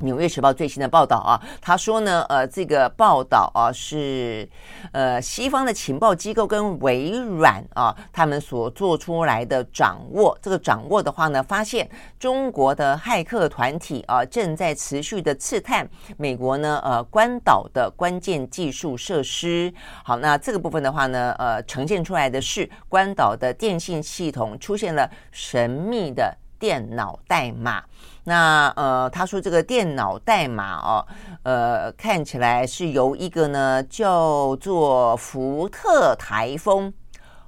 [0.00, 4.48] 纽约时报》最新的报道啊，他说呢，呃，这个报道啊是，
[4.92, 19.72] 呃，西方的情报机构跟微软啊，他们所做出来的掌握，这个掌握的话呢，发现中国的骇客团体啊正在持续的刺探美国呢，呃，关岛的关键技术设施。
[20.04, 27.82] 好，那这个部分的话呢，呃，呈现出来的是关岛的电信系统出现了神秘的电脑代码。
[28.28, 31.06] 那呃，他说这个电脑代码哦，
[31.44, 36.92] 呃，看起来是由一个呢叫做福特台风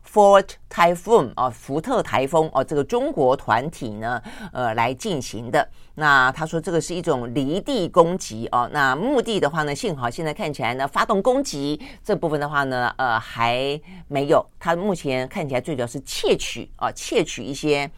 [0.08, 5.68] （Fort Typhoon） 啊，福特台风哦，这个中国团体呢，呃，来进行的。
[5.96, 14.46] 那他说这个是一种离地攻击哦，那目的的话呢，幸好现在看起来呢，发动攻击这部分的话呢，呃，还没有。
[14.60, 17.90] 他目前看起来最主要是窃取啊，窃取一些。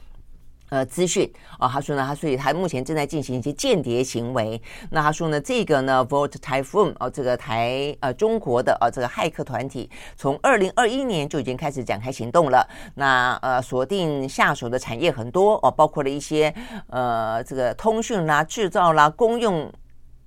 [0.71, 4.61] 呃，资讯啊，他说呢，他所以他目前正在进行一些间谍行为。
[4.91, 12.67] 那他说呢，这个呢，Volt Typhoon 哦，这个台呃中国的呃这个骇客团体，从二零二一年就已经开始展开行动了。
[12.95, 16.55] 那呃，锁定下手的产业很多哦，包括了一些
[16.87, 19.73] 呃这个通讯啦、制造啦、公用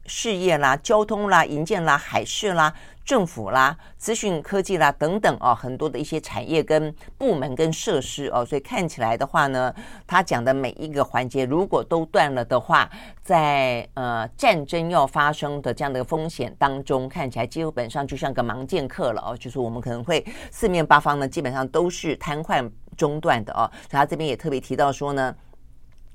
[0.05, 2.73] 事业啦、交通啦、营建啦、海事啦。
[3.05, 9.73] 政府啦、资讯科技啦等等哦，很多的一些产业跟部门跟设施哦，所以看起来的话呢，
[10.07, 12.89] 他讲的每一个环节如果都断了的话，
[13.21, 25.35] 在呃战争要发生的这样的风险当中，看起来基本上就像个盲剑客了哦，就是我们可能会四面八方呢基本上都是瘫痪中断的哦，所以他这边也特别提到说呢。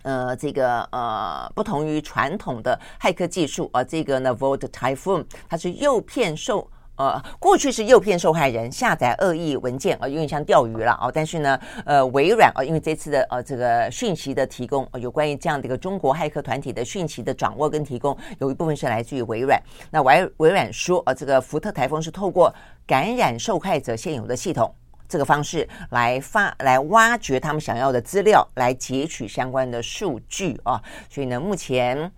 [0.02, 11.08] 呃，这个呃，不同于传统的骇客技术啊，这个呢，Volt Typhoon，它是诱骗受呃，过去是诱骗受害人下载恶意文件啊、呃，有点像钓鱼了啊。
[11.14, 19.62] 但是呢，呃，微软啊、呃，因为这次的呃这个讯息的提供，呃、有关于这样的一个中国骇客团体的讯息的掌握跟提供，有一部分是来自于微软。
[19.90, 22.52] 那微微软说，呃，这个福特台风是透过
[22.84, 24.74] 感染受害者现有的系统
[25.08, 30.82] 这个方式来发来挖掘他们想要的资料，来截取相关的数据啊。
[31.08, 32.10] 所以呢，目前。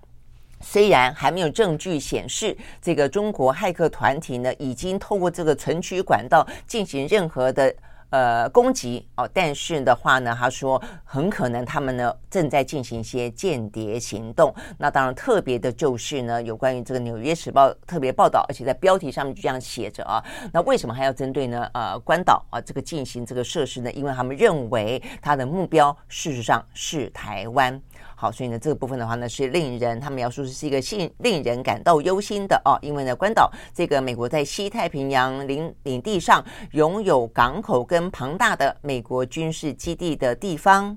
[0.61, 7.75] 虽然还没有证据显示这个中国骇客团体呢已经透过这个存取管道进行任何的
[8.11, 14.53] 呃攻击哦，但是的话呢，他说很可能他们呢正在进行一些间谍行动。
[14.79, 20.23] 那当然特别的就是呢，有关于这个《纽约时报》特别报道，而且在标题上面就这样写着啊。
[20.53, 21.70] 那为什么还要针对呢？
[21.73, 23.92] 呃，关岛啊这个进行这个设施呢？
[23.92, 27.81] 因为他们认为他的目标事实上是台湾。
[28.14, 40.96] 好，所以呢，这个部分的话呢，是令人他们描述是一个令令人感到忧心的哦，因为呢，关岛这个美国在西太平洋领领地上拥有港口跟庞大的美国军事基地的地方，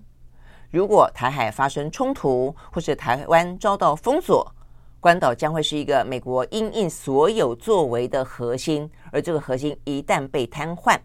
[0.72, 4.54] 如果台海发生冲突，或是台湾遭到封锁，
[5.00, 10.98] 关岛将会是一个美国因应所有作为的核心，而这个核心一旦被瘫痪。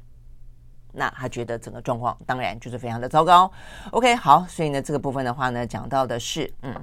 [0.92, 3.50] 那他觉得整个状况当然就是非常的糟糕。
[3.90, 6.74] OK，好，所以呢，这个部分的话呢，讲到的是，嗯。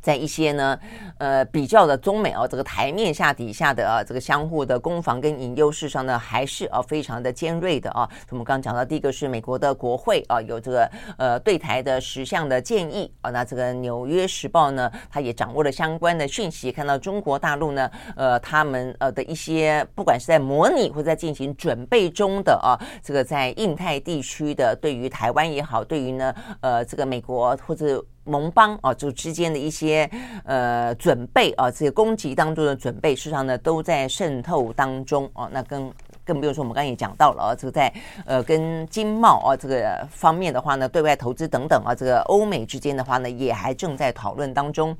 [0.00, 0.78] 在一些呢，
[1.18, 8.08] 呃，比较的中美哦，这个台面下底下的啊，这个相互的攻防跟引诱，事上呢，还是啊非常的尖锐的啊。
[8.30, 13.30] 我们刚刚讲到，第一个是美国的国会啊，有这个呃对台的十项的建议啊。
[13.30, 28.02] 那这个《纽约时报》呢，它也掌握了相关的讯息，看到中国大陆呢，呃，他们呃的一些不管是在模拟或在进行准备中的啊，这个在印太地区的对于台湾也好，对于呢呃这个美国或者。
[28.30, 30.08] 盟邦啊，就之间的一些
[30.44, 35.92] 呃准备啊，这些攻击当中的准备，事实上呢都在渗透当中哦、那更
[36.24, 37.92] 更不用说，我们刚才也讲到了啊，这个在
[38.24, 44.96] 呃跟经贸啊这个方面的话呢，对外投资等等啊，这个欧美之间的话呢，也还正在讨论当中。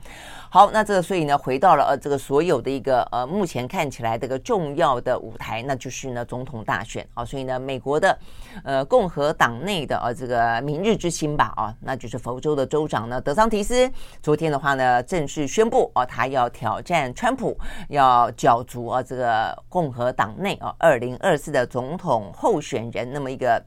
[0.53, 7.25] 好，那这个所以呢，回到了呃这个所有的一个呃目前看起来这个重要的舞台，那就是呢总统大选啊。
[7.25, 8.19] 所以呢，美国的
[8.65, 13.89] 呃共和党内的呃这个明日之星吧啊，那就是佛州的州长呢德桑提斯，
[14.21, 17.57] 昨天的话呢正式宣布啊，他要挑战川普，
[17.89, 23.65] 要角逐啊这个共和党内啊二零二四的总统候选人那么一个。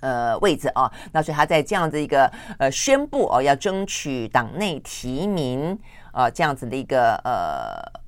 [0.00, 5.78] 呃，位置啊，那所以他在这样子一个呃宣布哦，要争取党内提名
[6.12, 7.99] 啊，这样子的一个呃。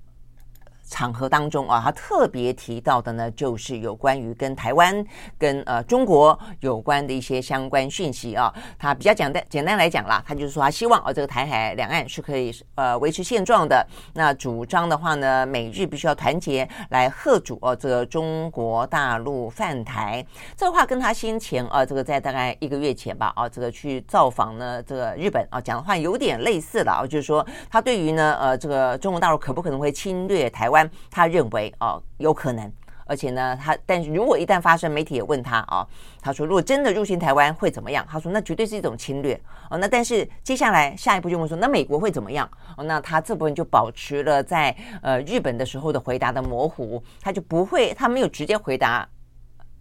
[0.93, 5.03] 场合当中啊，他特别提到的呢，就是有关于跟台湾、
[5.39, 8.53] 跟呃中国有关的一些相关讯息啊。
[8.79, 13.85] 他比较简单简单来讲啦，他就是说他希望啊，这个台海两岸是可以呃维持现状的。
[14.13, 20.25] 那主张的话呢，美日必须要团结来贺主哦，这个中国大陆犯台。
[20.55, 30.82] 这个话跟他先前啊，这个在大概一个月前吧啊，这个去造访呢这个日本啊，讲的话有点类似了啊，就是说他对于呢呃这个中国大陆可不可能会侵略台湾？
[31.11, 32.73] 他认为哦，有可能，
[33.07, 35.87] 而且呢，他但是如果一旦发生，媒体也问他哦，
[36.21, 38.07] 他说如果真的入侵台湾会怎么样？
[38.09, 39.39] 他说那绝对是一种侵略
[39.71, 39.79] 哦。
[39.79, 42.49] 那但是接下来下一步就问说，那美国会怎么样？
[42.77, 49.09] 哦，那他这部分就保持了在呃日本的时候的回答的模糊，他就不会，他没有直接回答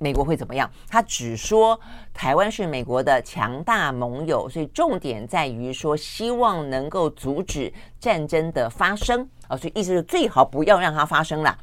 [0.02, 1.80] 美国会怎么样，他只说
[2.12, 9.30] 台湾是美国的强大盟友，所以重点在于说希望能够阻止战争的发生。
[9.48, 11.56] 啊，所以意思是最好不要让它发生了，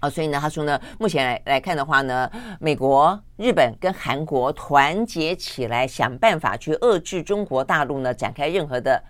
[0.00, 9.00] 啊，所以呢，他说呢，目前来来看的话呢，美国、日本跟韩国团结起来，想办法去遏制中国大陆呢，展开任何的。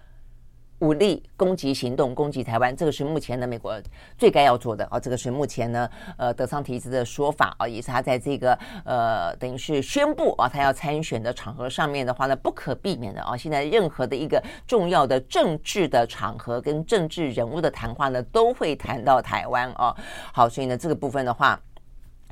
[0.83, 3.81] 武力攻击行动，攻击台湾，这个是目前的美国
[4.19, 4.99] 最该要做的啊。
[4.99, 8.53] 这个是目前呢，呃，德桑提斯的说法啊，也是他在这个
[8.85, 13.37] 呃，等于是宣布啊，他要参选的场合上面的话呢，不可避免的啊。
[13.37, 19.95] 现在任何的一个重要的政治的场合跟政治人物的谈话呢，都会谈到台湾啊。
[20.33, 21.61] 好，所以呢，这个部分的话。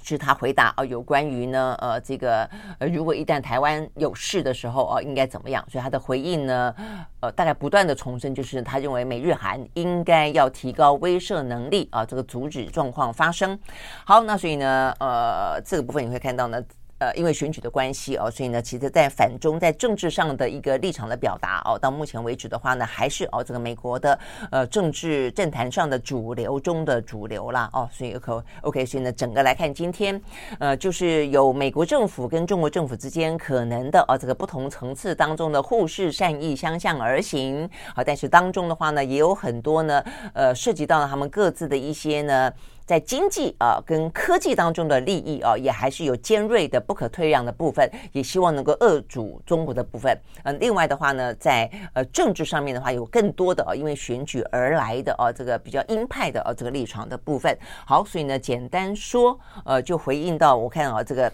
[0.03, 5.65] 是他回答啊，有关于呢，呃，这个呃，如果一旦台湾有事的时候啊，应该怎么样？
[5.71, 6.75] 所以他的回应呢，
[7.21, 13.59] 呃，大概不断的重申，就是他认为美日韩应该要提高威慑能力啊，这个阻止状况发生。
[14.05, 16.63] 好，那所以呢，呃，这个部分你会看到呢。
[17.01, 24.19] 呃，因为选举的关系哦，所以呢，其实，在反中在政治上的一个立场的表达哦，到目前为止的话呢，还是哦这个美国的
[24.51, 30.21] 呃政治政坛上的主流中的主流啦哦，所以 OK OK，所以呢，整个来看今天
[30.59, 40.05] 呃，就是有美国政府跟中国政府之间可能的哦这个不同层次当中的互视善意、相向而行好，但是当中的话呢，也有很多呢
[40.35, 42.53] 呃涉及到了他们各自的一些呢。
[42.91, 50.13] 在经济啊跟科技当中的利益啊，也还是有尖锐的不可退让的部分，也希望能够扼住中国的部分。
[50.43, 57.57] 嗯，另外的话呢，在呃政治上面的话，有更多的啊，因为选举而来的啊，这个比较鹰派的啊这个立场的部分。
[57.87, 61.33] 好，所以呢，简单说，呃，就回应到我看啊这个。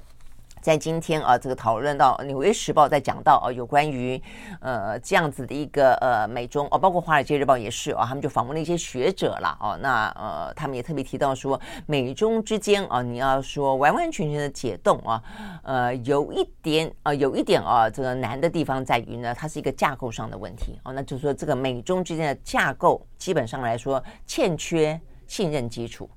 [0.66, 4.20] 在今天啊，这个讨论到《纽约时报》在讲到啊，有关于
[4.60, 9.78] 呃这样子的一个呃美中哦，包括《华尔街日报》也是啊，他们就访问了一些学者了哦。
[9.80, 15.22] 那呃，他们也特别提到说，美中之间啊，你要说完完全全的解冻啊，
[15.62, 20.92] 呃，有一点啊，有一点啊，这个难的地方在于呢，它是一个架构上的问题哦。
[20.92, 26.10] 那就是说，这个美中之间的架构基本上来说欠缺信任基础。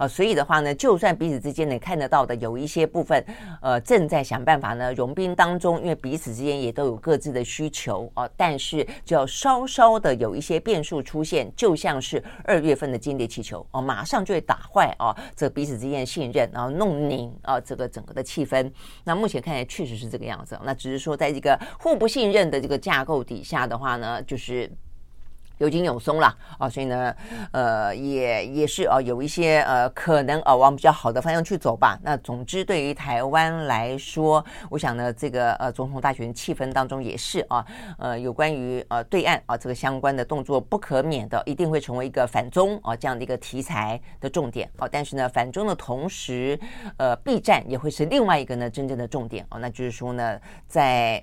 [0.00, 3.22] 啊，所以的话呢，就算彼此之间能看得到的有一些部分，
[3.60, 18.72] 呃，正在想办法呢融冰当中，因为彼此之间也都有各自的需求啊，但是就要稍稍的有一些变数出现，就像是二月份的间谍气球哦，马上就会打坏啊这彼此之间的信任，然后弄拧啊这个整个的气氛。
[19.04, 24.72] 那目前看来确实是这个样子，那只是说在这个互不信任的这个架构底下的话呢，就是。
[25.60, 27.14] 有紧有松了啊，所以呢，
[27.52, 31.98] 呃，也也是啊，有一些呃，可能啊，往比较好的方向去走吧。
[32.02, 37.62] 那总之，对于台湾来说，我想呢，这个呃，总统大选气氛当中也是啊，
[37.98, 44.88] 呃，有关于呃对岸啊这个相关的动作，不可免的一定会成为一个反中啊这样的一个题材的重点啊。
[44.90, 46.58] 但是呢，反中的同时，
[46.96, 49.58] 呃，避战也会是另外一个呢真正的重点啊。
[49.58, 51.22] 那就是说呢，在。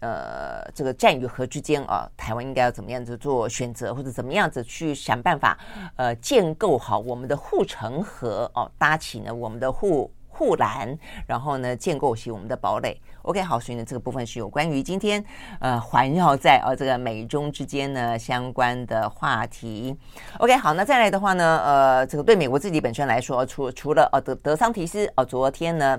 [0.00, 5.58] 呃，这个战与和之间啊，台湾应该要怎么样子做选择，或者怎么样子去想办法，
[5.96, 12.98] 呃，建构好我们的护城河哦，搭起呢我们的护护栏，然后呢建构起我们的堡垒。
[13.22, 15.22] OK，好，所以呢这个部分是有关于今天
[15.58, 19.94] 呃环绕在啊这个美中之间呢相关的话题。
[20.38, 25.98] OK，好，那再来的话呢，呃，这个对美国自己本身来说，除除了呃德德桑提斯哦，昨天呢。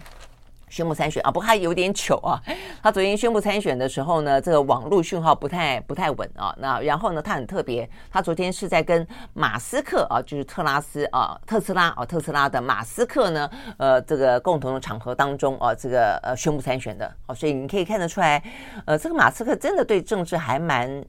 [0.72, 2.41] 宣布参选啊，不过他有点糗啊。
[2.82, 6.55] 他昨天宣布参选的时候呢，这个网络讯号不太不太稳啊。
[6.57, 17.13] 那然后呢，他很特别，他昨天是在跟马斯克啊，就是特拉斯啊，特斯拉啊，特斯拉的马斯克呢，呃，这个共同的场合当中啊，这个呃宣布参选的。
[17.28, 18.41] 哦，所以你可以看得出来，
[18.86, 21.05] 呃，这个马斯克真的对政治还蛮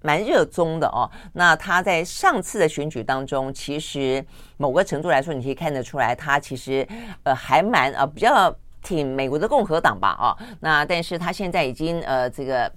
[0.00, 1.08] 蛮热衷的哦。
[1.34, 4.24] 那他在上次的选举当中，其实
[4.56, 6.86] 某个程度来说，你可以看得出来，他其实
[7.22, 8.52] 呃还蛮啊比较。
[8.84, 12.70] 挺美国的共和党吧，啊，那但是他现在已经呃这个。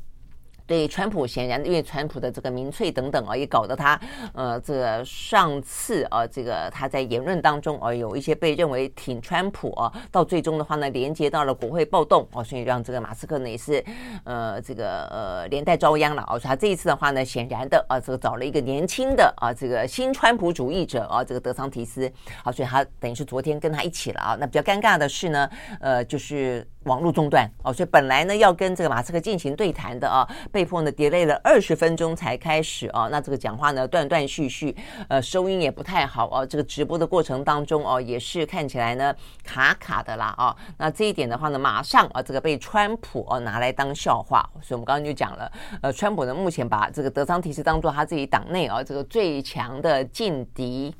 [0.68, 3.99] 对川普显然，因为川普的这个民粹等等啊，也搞得他
[4.34, 13.84] 呃，这个上次啊，这个他在言论当中啊，有一些被认为挺川普啊，到最终的话呢，连接到了国会暴动啊，所以让这个马斯克呢也是
[14.26, 16.32] 呃，这个呃连带遭殃了啊。
[16.32, 22.11] 所以他这一次的话呢，显然的啊，这个找了一个年轻的啊，这个新川普主义者啊，这个德桑提斯
[22.43, 24.36] 啊，所以他等于是昨天跟他一起了啊。
[24.38, 25.49] 那比较尴尬的是呢，
[25.80, 26.68] 呃，就是。
[26.88, 33.08] 网络中断哦，所以本来呢要跟这个马斯克进行对谈的啊，被迫呢 delay 了二十分钟才开始啊。
[33.12, 34.76] 那这个讲话呢断断续续，
[35.10, 36.46] 呃，收音也不太好啊。
[36.46, 39.14] 这个直播的过程当中哦，也是看起来呢
[39.44, 40.56] 卡卡的啦啊。
[40.78, 44.50] 那这一点的话呢，马上啊这个被川普啊拿来当笑话。
[44.62, 50.96] 所以我们刚刚就讲了，呃，川普呢目前把这个德桑提斯当做他自己党内啊这个最强的劲敌。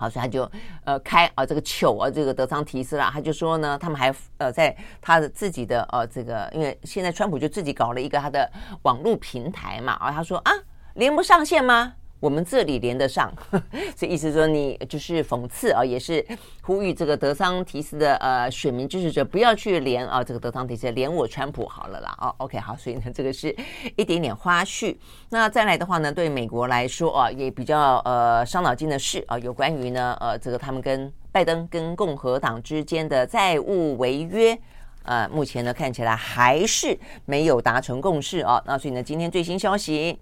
[0.00, 0.50] 好，所以他就
[0.84, 8.50] 呃开啊这个糗啊这个德桑提斯啦，他就说呢，他们还呃在他的自己的呃这个，因为现在川普就自己搞了一个他的
[8.84, 10.52] 网络平台嘛，啊他说啊
[10.94, 11.92] 连不上线吗？
[12.20, 13.32] 我们这里连得上，
[13.96, 16.24] 所以意思说你就是讽刺啊，也是
[16.60, 23.56] 呼吁这个德桑提斯的呃选民支持者不要去连啊这个德桑提斯连我川普好了啦啊，OK 好，所以呢这个是
[23.96, 24.94] 一点点花絮。
[25.30, 34.58] 那再来的话呢，对美国来说啊也比较呃伤脑筋的事啊，有关于呢呃这个他们跟拜登跟共和党之间的债务违约，
[35.04, 38.62] 呃目前呢看起来还是没有达成共识啊。
[38.66, 40.18] 那所以呢今天最新消息。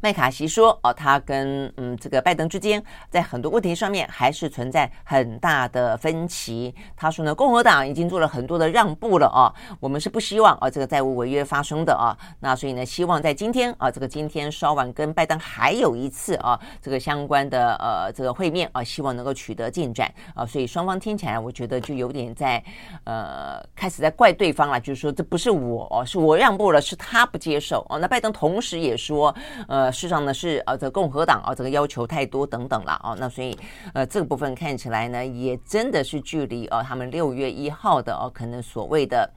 [0.00, 6.74] 麦卡锡说：“哦，他跟嗯这个拜登之间在很多问题上面还是存在很大的分歧。
[6.94, 9.48] 他说呢，共和党已经做了很多的让步了啊，
[9.80, 12.14] 我们是不希望啊这个债务违约发生的啊。
[12.40, 20.44] 那所以呢，希望在今天啊这个今天稍晚跟拜登还有一次啊这个相关的呃这个会面啊，希望能够取得进展啊。
[20.44, 22.62] 所以双方听起来，我觉得就有点在
[23.04, 27.98] 呃开始在怪对方了，就是说这不是我，是我让步了，是他不接受哦。
[27.98, 29.34] 那拜登同时也说
[29.66, 33.56] 呃。”事实上呢是呃这共和党啊这个要求太多等等了啊，那所以
[33.94, 39.30] 呃这个部分看起来呢也真的是距离啊他们六月一号的哦可能所谓的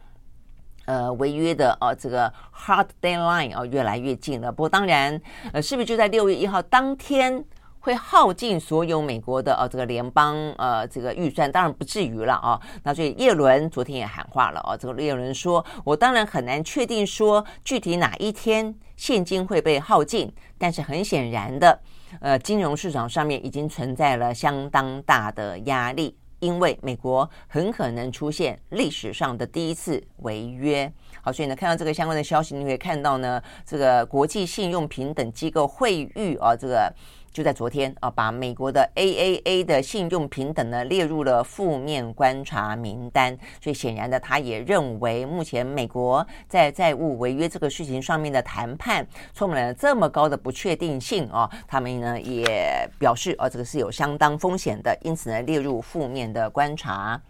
[0.86, 4.52] 呃违约的啊这个 hard deadline 啊越来越近了。
[4.52, 5.22] 不过当然
[5.54, 7.46] 呃是不是就在六月一号当天
[7.80, 12.60] 会耗尽所有美国的呃这个联邦呃这个预算，当然不至于了啊。
[12.84, 21.80] 那所以叶伦昨天也喊话了啊，这个叶伦说，我当然很难确定说具体哪一天现金会被耗尽，但是很显然的，
[22.20, 26.18] 呃，金融市场上面已经存在了相当大的压力。
[26.40, 30.92] 因为美国很可能出现历史上的第一次违约，
[31.22, 36.94] 好，所以呢，看到这个相关的消息，你可以看到呢，这个国际信用评等机构惠誉啊，这个。
[37.38, 43.38] 就在昨天啊，把美国的 AAA 的信用平等呢列入了负面观察名单。
[43.62, 51.48] 所以显然的，他也认为目前美国在债务违约这个事情上面的谈判充满了这么高的不确定性啊。
[51.68, 57.22] 他们呢也表示啊，这个是有相当风险的，因此呢列入负面的观察。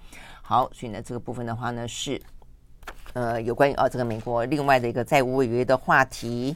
[0.42, 2.22] 好，所以呢这个部分的话呢是
[3.12, 6.56] 呃有关于啊这个美国另外的一个债务违约的话题。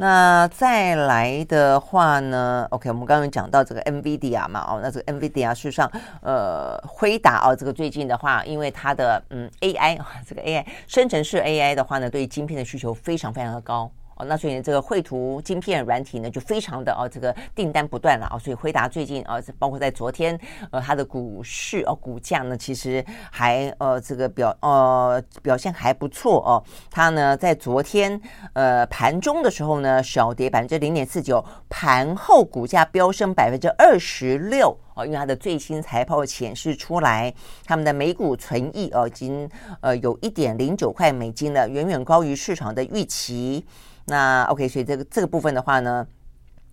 [0.00, 5.90] 那再来的话呢？OK，我们刚刚讲到这个 NVIDIA 嘛，哦，那这个 NVIDIA 事实上，
[6.22, 13.90] 呃，辉达哦，这个最近的话，因为它的嗯 AI 这个 AI 生成式 AI 的话呢，对晶片的需求非常非常的高。
[14.26, 18.38] 那所以呢，这个绘图晶片软体呢，就非常的哦，这个订单不断了啊。
[18.38, 20.38] 所以辉达最近啊，包括在昨天，
[20.70, 26.62] 呃，它的股市哦，股价呢，其实还呃，这个表呃表现还不错哦。
[26.90, 28.20] 它呢，在昨天
[28.52, 37.32] 呃盘中的时候呢，小跌百分之零点四九，盘后股价飙升百分之二十六哦，因为它的最新财报显示出来，
[37.64, 39.48] 他们的每股存益哦，已经
[39.80, 43.64] 呃有一点零九块美金了，远远高于市场的预期。
[44.10, 46.04] 那 OK，所以这个这个部分的话呢，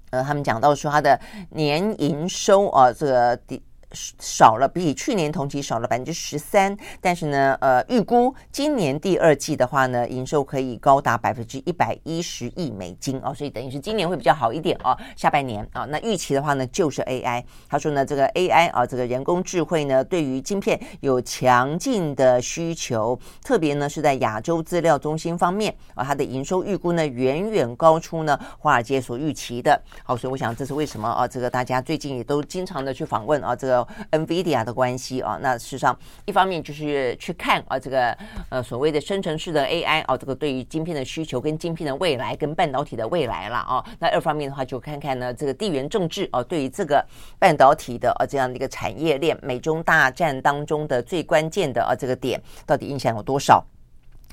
[0.10, 1.18] 呃，他们讲到说，它的
[1.52, 3.62] 年营收啊，这个第。
[3.94, 17.42] 少了，比去年同期少了百分之十三，但是呢，呃，预估今年第二季的话呢，营收可以高达百分之一百一十亿美金哦，所以等于是今年会比较好一点哦，下半年啊，那预期的话呢，就是 AI。
[17.70, 29.82] 他说呢，这个 AI 啊，这个人工智慧呢，对于晶片有强劲的需求，特别呢是在亚洲资料中心方面啊，它的营收预估呢远远高出呢华尔街所预期的。
[30.04, 31.26] 好，所以我想这是为什么啊？
[31.26, 33.77] 这个大家最近也都经常的去访问啊，这个。
[34.12, 38.18] NVIDIA 的关系啊，那事实上一方面就是去看啊，这个
[38.50, 43.84] 呃所谓的生成式的 AI 啊，这个对于晶片的需求跟晶片的未来跟半导体的未来了啊。
[44.00, 47.06] 那二方面的话，就看看呢这个地缘政治啊，对于这个
[47.40, 53.66] 半导体的啊这样的一个产业链，美中大战当中的最关键的啊这个点，到底影响有多少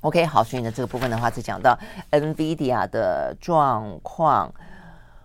[0.03, 1.79] ？OK，好，所以呢这个部分的话是讲到
[2.11, 4.53] NVIDIA 的状况。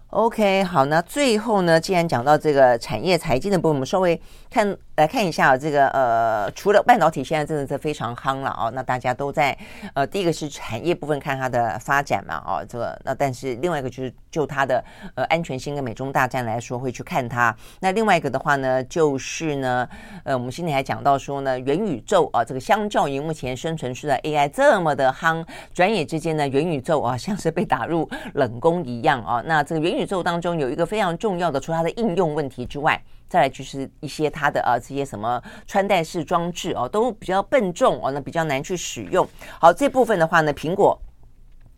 [0.10, 4.78] OK，好，那最后呢，既然讲到这个产业财经的部分，我们稍微看。
[5.00, 9.58] 来看一下这个呃，除了半导体现在真的是非常夯了哦，那大家都在
[9.93, 14.84] 呃，第一个是产业部分看它的发展嘛哦，这个那但是另外一个就是就它的
[15.16, 17.56] 呃安全性跟美中大战来说会去看它。
[17.80, 19.88] 那另外一个的话呢，就是呢
[20.26, 29.41] 呃，我们今天还讲到说呢，元宇宙啊，这个相较于目前生存式的 AI 这么的夯，转眼之间呢，元宇宙啊像是被打入冷宫一样啊。
[29.45, 33.02] 那这个元宇宙当中有一个非常重要的，除它的应用问题之外。
[33.30, 39.26] 再来就是一些它的呃这些什么穿戴式装置哦，都比较笨重哦，那比较难去使用。
[39.60, 41.00] 好，这部分的话呢，苹果。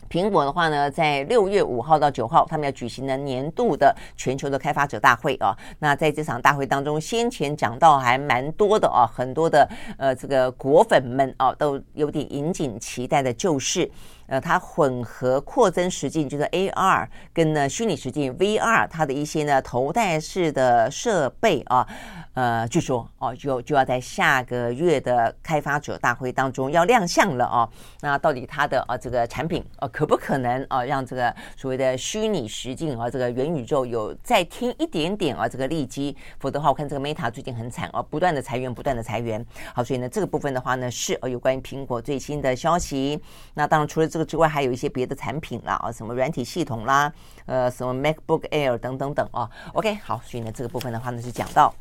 [0.10, 5.56] 苹果的话呢，在六月五号到九号，他们要举行的年度的全球的开发者大会啊。
[5.80, 9.66] 那在这场大会当中，先前讲到还蛮多的啊，很多的
[9.98, 13.90] 呃这个果粉们啊，都有点引颈期待的，就是
[14.32, 21.86] 呃它混合扩增实境，就是 AR 跟呢虚拟实境 VR，它的一些呢头戴式的设备啊。
[22.34, 27.70] 呃，据说哦，就就要在下个月的开发者大会当中要亮相了哦。
[28.00, 36.16] 那到底它的、啊、这个产品、啊、可不可能啊让这个所谓的虚拟实境啊这个元宇宙有再添一点点啊这个利基？
[36.40, 39.46] 否则的话，我看这个 Meta 最近很惨哦、不断的裁员，不断的裁员。
[39.76, 43.22] 好，所以呢这个部分的话呢是呃有关于苹果最新的消息。
[43.56, 47.12] 那当然除了这个之外，还有一些别的产品啦啊，什么软体系统啦，
[47.46, 49.50] 呃什么 MacBook Air 等等等啊。
[49.74, 51.74] OK，好，所以呢这个部分的话呢是讲到。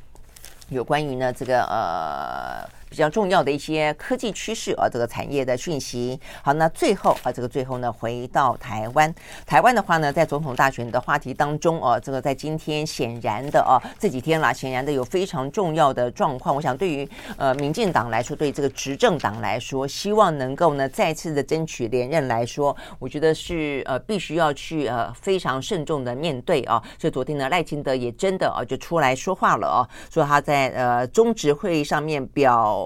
[0.68, 2.79] 有关于呢这个呃。
[2.90, 6.20] 比较重要的一些科技趋势啊，这个产业的讯息。
[6.42, 9.14] 好，那最后啊，这个最后呢，回到台湾，
[9.46, 16.52] 台湾的话呢，在总统大选的话题当中啊，这个在今天显然的啊，这几天啦，显然的有非常重要的状况。
[16.52, 26.82] 我想对于呃民进党来说，对这个执政党来说，希望能够呢再次的争取连任来说，我觉得是呃必须要去呃非常慎重的面对啊。
[26.98, 32.79] 所以昨天呢，赖清德也真的啊就出来说话了啊，说他在呃中执会议上面表。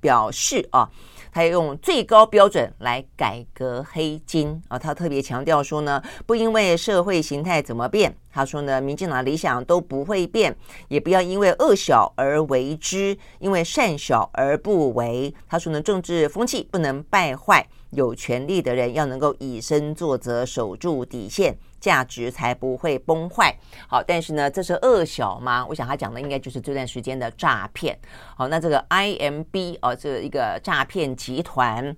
[0.00, 0.88] 表示啊，
[1.32, 4.62] 他要用最高标准来改革黑金。
[4.68, 10.54] 啊，他特别强调说呢，不因为社会形态怎么变，他说呢，民进党理想都不会变，
[10.88, 15.32] 也不要因为恶小而为之，因为善小而不为。
[15.48, 23.56] 他说呢，政治风气不能败坏，有权力的人要能够以身作则，守住底线，价值才不会崩坏。
[23.86, 25.64] 好，但是呢，这是恶小吗？
[25.68, 27.96] 我想他讲的应该就是这段时间的诈骗。
[28.36, 31.96] 好，那这个 IMB 哦，这一个诈骗集团。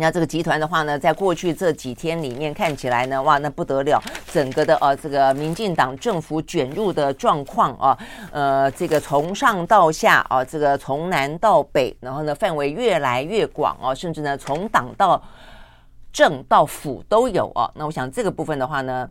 [0.00, 7.98] 那这个集团的话呢，在过去这几天里面看起来呢，哇，那不得了，整个的呃这个民进党政府卷入的状况啊，
[8.32, 15.22] 呃，这个从上到下啊，这个从南到北，然后呢范围越来越广啊，甚至呢从党到
[16.10, 17.70] 政到府都有啊。
[17.74, 19.06] 那我想这个部分的话呢，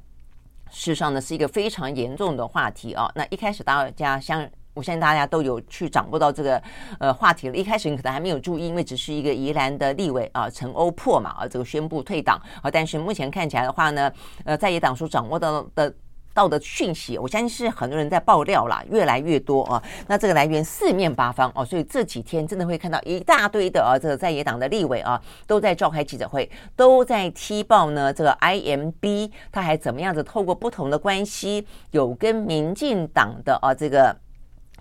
[0.72, 3.10] 事实上呢是一个非常严重的话题啊。
[3.14, 4.50] 那一开始大家相。
[4.74, 6.62] 我相信大家都有去掌握到这个
[7.00, 7.56] 呃话题了。
[7.56, 12.72] 一开始你可能还没有注意，因为只是一个宜兰的立委啊，陈欧珀嘛啊，这个宣布退党啊。
[12.72, 14.12] 但是目前看起来的话呢，
[14.46, 15.94] 呃，在野党所掌握到的
[16.34, 19.84] 到的讯息，我相信是很多人在爆料啦，越来越多啊。
[20.08, 28.14] 那这个来源四面八方哦，所以这几天真的会看到一大堆的啊，这个在野党的立委啊，都在召开记者会，都在踢爆呢。
[28.14, 34.16] 这个 IMB 他还怎么样子透过不同的关系，有跟民进党的啊这个。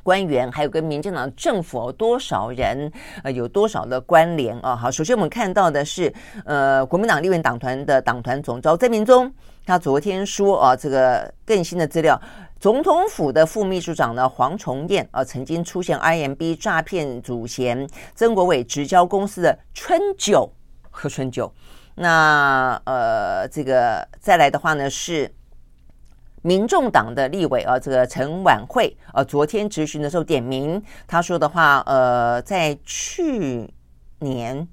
[0.08, 2.90] 官员还有跟民进党政府多少人
[3.22, 4.74] 呃有多少的关联啊？
[4.74, 6.10] 好，首先我们看到的是
[6.46, 9.30] 呃国民党立院党团的党团总召曾铭宗，
[9.66, 12.18] 他昨天说啊，这个更新的资料，
[12.58, 20.50] 总统府的副秘书长呢黄崇彦啊曾经出现 IMB 诈骗主嫌曾国伟直交公司的春酒
[20.90, 21.52] 喝春酒，
[21.94, 25.30] 那呃这个再来的话呢是。
[26.48, 33.70] 民众党的立委啊，这个陈琬惠啊，昨天质询的时候点名，他说的话，呃，在去
[34.20, 34.66] 年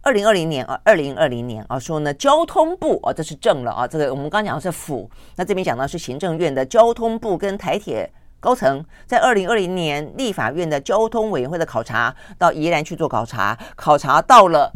[0.00, 14.72] 二零二零年啊，二零二零年啊，说呢，交通部啊，这是正了啊，这个我们刚讲的是府，那这边讲到是行政院的交通部跟台铁高层，在二零二零年立法院的交通委员会的考察，到宜兰去做考察，考察到了。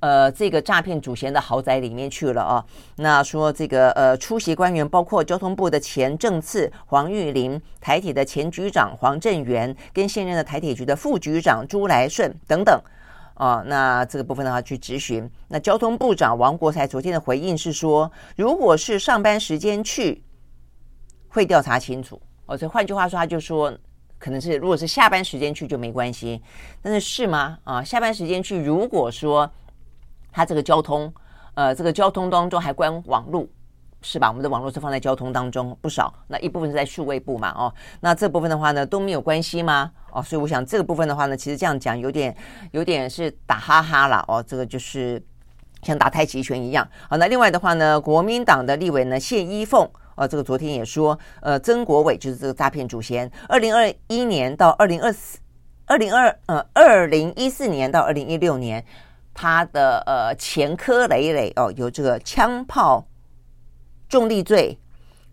[0.00, 2.64] 呃，这个诈骗主嫌的豪宅里面去了啊。
[2.96, 12.80] 那说这个呃，出席官员包括交通部的前政次黄玉玲、台铁的前局长黄振元，跟现任的台铁局的副局长朱来顺等等
[13.34, 13.64] 啊。
[13.66, 15.28] 那这个部分的话去质询。
[15.48, 20.22] 那交通部长王国材昨天的回应是说，如果是上班时间去，
[21.28, 22.20] 会调查清楚。
[22.46, 23.76] 哦，所以换句话说，他就说
[24.16, 26.40] 可能是如果是下班时间去就没关系。
[26.80, 27.58] 但是是吗？
[27.64, 29.50] 啊，下班时间去，如果说。
[30.38, 31.12] 它这个交通，
[31.54, 33.44] 呃，这个交通当中还关网络，
[34.02, 34.28] 是吧？
[34.28, 39.90] 我们的网络是放在交通当中不少，那一部分是在数位部嘛，哦，那这部分的话呢都没有关系吗？
[40.12, 42.32] 哦，所以我想这个部分的话呢，其实这样讲有点
[42.70, 45.20] 有点是打哈哈了，哦，这个就是
[45.82, 46.88] 像打太极拳一样。
[47.10, 55.40] 好，那另外的话呢，国民党的立委呢谢依凤，呃，这个昨天也说，呃，曾国伟就是这个诈骗主嫌，二零二一年到二零二四，
[55.86, 58.84] 二零二呃二零一四年到二零一六年。
[59.40, 63.06] 他的呃前科累累哦，有这个枪炮
[64.08, 64.76] 重力罪，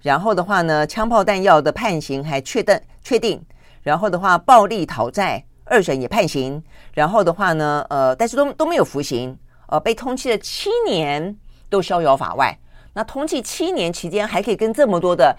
[0.04, 3.44] 然后的话呢，枪炮弹药的判刑还确定确定，
[3.82, 6.62] 然后的话暴力讨债二审也判刑，
[6.94, 9.36] 然后的话呢，呃，但是都都没有服刑，
[9.70, 11.36] 呃，被通缉了七年
[11.68, 12.56] 都逍遥法外。
[12.94, 15.36] 那通缉七年期间还可以跟这么多的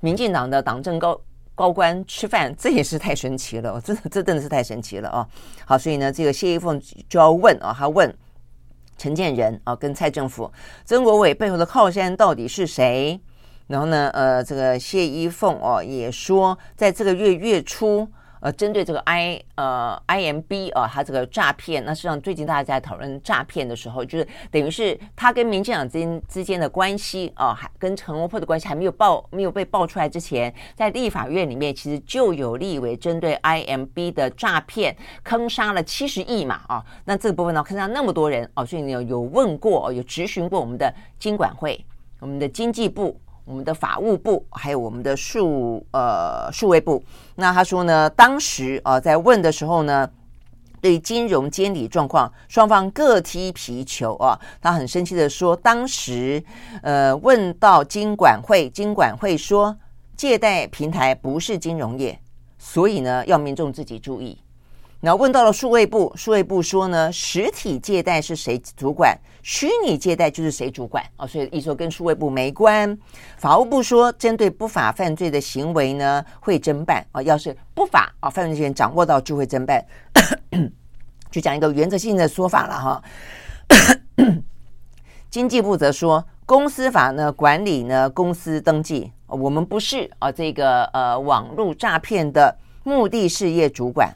[0.00, 1.20] 民进党的党政高
[1.58, 5.26] 高官吃饭，这也是太神奇了， 真的这真的是太神奇了啊！
[5.66, 8.16] 好，所以呢，这个谢依凤就要问啊，他问
[8.96, 10.48] 陈建仁啊，跟蔡政府
[10.84, 13.20] 曾国伟背后的靠山到底是谁？
[13.66, 18.08] 然后呢，呃，这个谢依凤哦也说，在这个月月初。
[18.40, 41.84] 呃，针对这个 I 呃 IMB 啊，它这个诈骗，那实际上最近大家在讨论诈骗的时候，就是等于是他跟民进党之间之间的关系啊，还跟陈文珀的关系还没有爆没有被爆出来之前，在立法院里面其实就有立委针对 IMB 的诈骗坑杀了七十亿嘛啊，那这个部分呢，坑杀那么多人哦，所以你有有问过，有质询过我们的经管会、
[42.20, 43.18] 我们的经济部。
[43.48, 47.02] 我们的法务部还有我们的数呃数位部，
[47.36, 50.06] 那他说呢，当时啊、呃、在问的时候呢，
[50.82, 54.38] 对金融监理状况，双方各踢皮球啊。
[54.60, 56.44] 他很生气的说，当时
[56.82, 59.74] 呃问到金管会，金管会说
[60.14, 62.20] 借贷平台不是金融业，
[62.58, 64.38] 所以呢要民众自己注意。
[65.00, 71.24] 然后问到了数位部，数位部说呢，实体借贷是谁主管，虚拟借贷就是谁主管啊？
[71.24, 72.98] 所以意思说跟数位部没关。
[73.36, 77.22] 法务部说，针对不法犯罪的行为呢，会侦办啊。
[77.22, 79.84] 要是不法啊，犯罪人掌握到就会侦办。
[81.30, 83.02] 就讲一个原则性的说法了哈。
[85.30, 94.12] 经济部则说，公司法呢管理呢公司登记，我们不是啊这个呃网络诈骗的目的事业主管。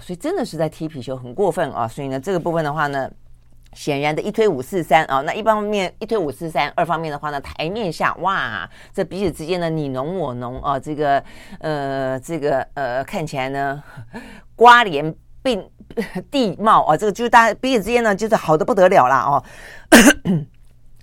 [0.00, 1.86] 所以真的是在踢皮球，很过分啊！
[1.86, 3.10] 所以呢，这个部分的话呢，
[3.74, 11.22] 显然的一推五四三啊，那一方面一推五四三，二方面的话呢，台面下哇，这彼此之间的你侬我侬啊，这个
[11.60, 13.82] 呃，这个呃，看起来呢，
[14.56, 15.68] 瓜连并
[16.30, 19.44] 地貌啊，这个就是大家彼此之间呢，就是好的不得了啦哦。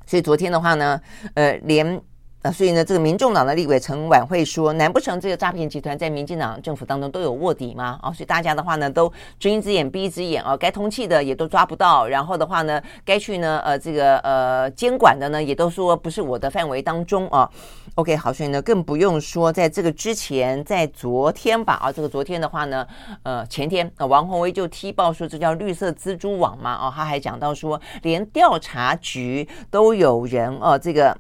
[0.08, 1.00] 所以昨天的话呢，
[1.36, 2.02] 呃，连。
[2.42, 8.00] 那所以呢，这个民众党的立委陈琬惠说，难不成这个诈骗集团在民进党政府当中都有卧底吗？
[8.02, 17.50] 啊，所以大家的话呢，都睁一只眼闭一只眼啊，该通气的也都抓不到，然后的话呢，该去呢，呃，这个呃监管的呢，也都说不是我的范围当中啊。
[17.96, 22.88] OK，好，所以呢，更不用说在这个之前，在昨天吧，啊，这个昨天的话呢，
[23.24, 31.14] 呃，前天啊，王宏威就踢爆说这叫绿色蜘蛛网嘛，哦，他还讲到说，连调查局都有人哦，这个。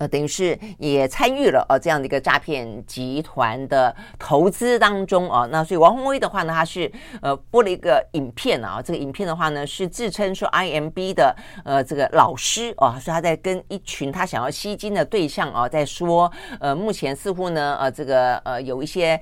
[0.00, 5.46] 呃，等于是也参与了呃这样的一个诈骗集团的投资当中啊。
[5.52, 6.90] 那所以王宏威的话呢，他是
[7.20, 8.80] 呃播了一个影片啊。
[8.80, 11.36] 这个影片的话呢，是自称说 IMB 的
[11.66, 19.20] 呃这个老师啊，说他在跟一群他想要吸金的对象啊，在说呃目前似乎呢呃这个呃有一些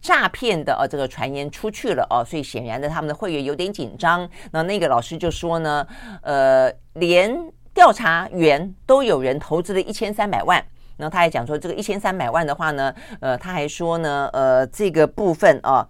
[0.00, 4.30] 诈骗的呃这个传言出去了哦，所以显然的他们的会员有点紧张。
[4.52, 5.84] 那那个老师就说呢，
[6.22, 7.36] 呃连。
[7.80, 10.62] 调查员都有人投资了一千三百万，
[10.98, 15.88] 然后他还讲说，这个一千三百万的话呢，呃，他还说呢，呃，这个部分啊。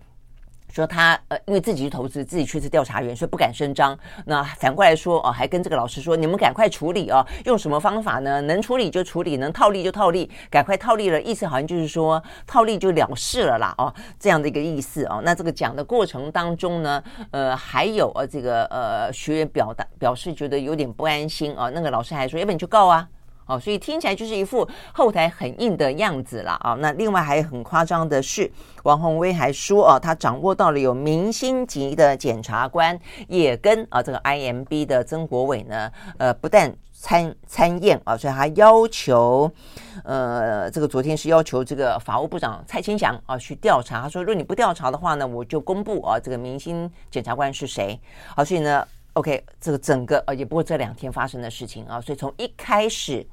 [0.73, 3.99] 说他呃，因为自己去投资，自己却是调查员，所以不敢声张。
[4.25, 8.41] 那反过来说哦，还跟这个老师说，你们赶快处理哦，用什么方法呢？
[8.43, 11.21] 能处理就处理，能套利就套利，赶快套利了。
[11.21, 15.21] 意思好像就是说套利就了事了啦哦，这样的一个意思哦。
[15.25, 21.71] 那这个讲的过程当中呢，呃，还有呃这个呃学员表达表示觉得有点不安心啊、哦。
[21.75, 23.07] 那个老师还说，要不你就告啊。
[23.51, 26.75] 哦，所以听起来就是一副后台很硬的样子了啊。
[26.79, 28.49] 那另外还很夸张的是，
[28.85, 32.97] 王宏威还说啊，他掌握到了有明星级的检察官
[33.27, 39.51] 也跟啊这个 IMB 的曾国伟呢，呃，不但参参宴啊，所以他要求，
[40.05, 44.03] 呃，这个昨天是要求这个法务部长蔡清祥啊去调查。
[44.03, 47.99] 他说，如果你不调查的话呢，我就公布啊这个明星检察官是谁。
[48.37, 53.27] 好，所以呢，OK，这个整个呃也不过这两天发生的事情啊，所以从一开始。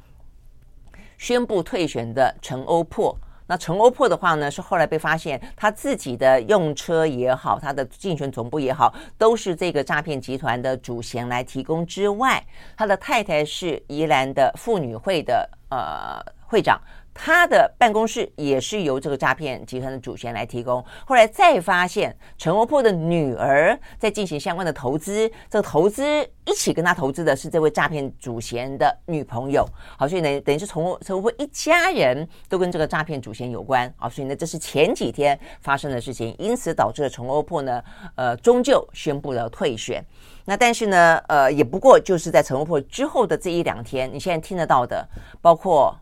[1.18, 12.44] 宣布退选的陈欧珀，那陈欧珀的话呢，是后来被发现他自己的用车也好，他的竞选总部也好，都是这个诈骗集团的主嫌来提供之外，
[12.76, 16.80] 他的太太是宜兰的妇女会的呃会长。
[17.20, 20.84] 他的办公室也是由这个诈骗集团的主嫌来提供。
[21.04, 26.06] 后来再发现陈欧珀的女儿在进行相关的投资，这个投资
[26.46, 29.68] 一起跟他投资的是这位诈骗主嫌的女朋友。
[29.98, 33.92] 好，所以呢，等于是陈陈欧珀一家人都跟这个诈骗主嫌有关。
[33.98, 37.84] 好，所以呢，这是前几天发生的事情，因此导致了陈欧珀呢，
[38.16, 40.06] 呃，终究宣布了退选。
[40.46, 45.06] 那但是呢，呃，也不过就是在陈欧珀之后的这一两天，你现在听得到的，
[45.42, 45.98] 包括。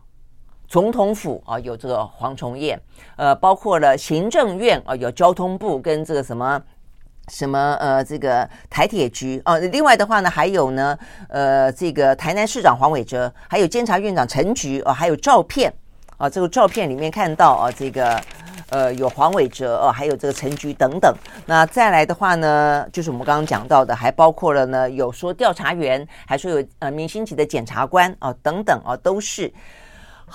[0.68, 2.80] 总统府啊，有这个蝗虫宴，
[3.16, 6.60] 呃，包括了行政院啊，有交通部跟这个什么
[7.28, 9.58] 什么呃，这个台铁局啊。
[9.58, 10.98] 另外的话呢，还有呢，
[11.28, 15.72] 呃，这个台南市长黄伟哲，还有监察院长陈菊啊，还有照片
[16.16, 18.20] 啊，这个照片里面看到啊，这个
[18.70, 21.14] 呃，有黄伟哲啊，还有这个陈菊等等。
[21.46, 29.52] 那再来的话呢，就是我们刚刚讲到的，还包括了呢，有说调查员，还说有呃明星级的检察官啊，等等啊，都是。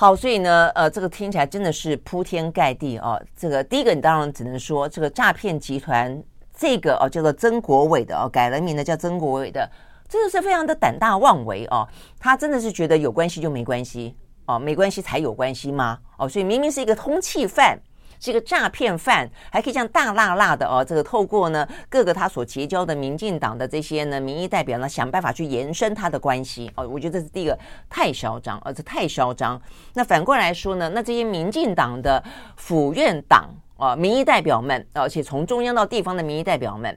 [0.02, 3.22] 好，所以呢，呃，这个听起来真的是铺天盖地哦。
[3.38, 6.24] 这个第一个，你当然只能说这个诈骗集团，
[6.58, 9.70] 这个哦叫做曾国伟的哦，改了名的叫曾国伟的，
[10.10, 11.88] 真的是非常的胆大妄为哦。
[12.18, 14.16] 他真的是觉得有关系就没关系
[14.48, 16.00] 哦，没关系才有关系吗？
[16.18, 17.80] 哦，所以明明是一个通缉犯。
[18.22, 20.86] 是一个诈骗犯，还可以这样大辣辣的哦。
[20.86, 26.88] 这个透过呢各个他所结交的民进党的这些呢民意代表呢，想办法去延伸他的关系哦。
[26.88, 27.58] 我觉得这是第一个
[27.90, 29.60] 太嚣张，而且太嚣张。
[29.96, 32.24] 那反过来说呢，那这些民进党的
[32.56, 36.96] 府院党啊民意代表们，而且从中央到地方的民意代表们，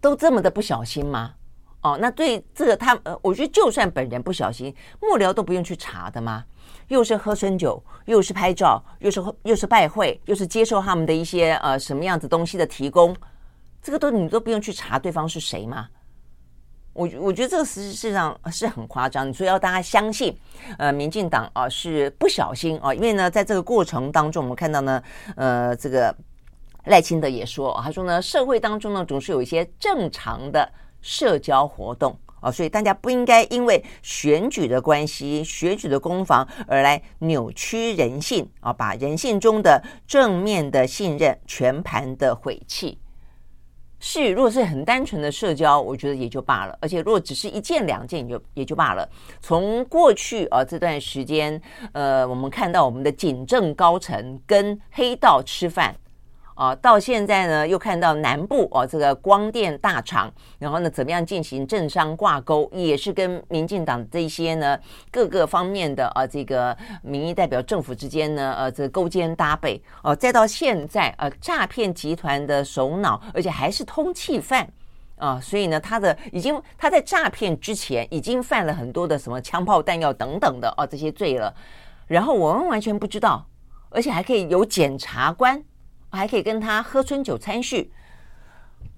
[0.00, 1.32] 都这么的不小心吗？
[1.80, 6.44] 哦，那对这个他呃，我觉得就算本人不小心，幕僚都不用去查的吗？
[6.88, 13.14] 又是喝春酒，又是拍照，又是又是拜会，又是接受他们的一些呃什么样子东西的提供，
[13.82, 15.88] 这个都你都不用去查对方是谁吗？
[16.94, 19.28] 我我觉得这个实际上是很夸张。
[19.28, 20.36] 你说要大家相信，
[20.78, 25.00] 呃，民进党啊是不小心啊，因为呢，在这个过程当中，我们看到呢，
[25.36, 26.12] 呃，这个
[26.86, 30.68] 赖清德也说，他说呢，社会当中呢总是有一些正常的
[31.00, 32.18] 社交活动。
[32.40, 42.98] 哦，所以大家不应该因为选举的关系、选举的攻防而来扭曲人性啊，把人性中的正面的信任全盘的毁弃。
[44.00, 46.78] 是，如果是很单纯的社交，我觉得也就罢了。
[46.80, 49.08] 而且，如果只是一件两件，也就也就罢了。
[49.40, 51.60] 从过去啊这段时间，
[51.90, 55.96] 呃，我们看到我们的警政高层跟黑道吃饭。
[56.58, 60.28] 啊，到现在呢，又看到南部哦，这个光电大厂，
[60.58, 64.76] 然后呢，怎么样进行政商挂钩，也是跟民进党这些呢
[65.08, 74.68] 各个方面的啊，这个民意代表政府之间呢，呃，这个勾肩搭背哦，再到现在呃，诈骗集团的首脑，而且还是通缉犯
[75.14, 81.54] 啊，所以呢，他的已经他在诈骗之前已经犯了很多的什么枪炮弹药等等的哦这些罪了，
[82.08, 83.46] 然后我们完全不知道，
[83.90, 85.62] 而且还可以有检察官。
[86.10, 87.90] 我还可以跟他喝春酒餐叙，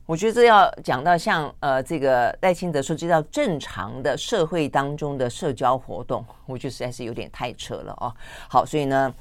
[0.06, 8.14] 我觉得这要讲到像呃这个赖清德说这叫正常的社会当中的社交活动，我觉得实在是有点太扯了哦。
[8.48, 9.12] 好，所以呢，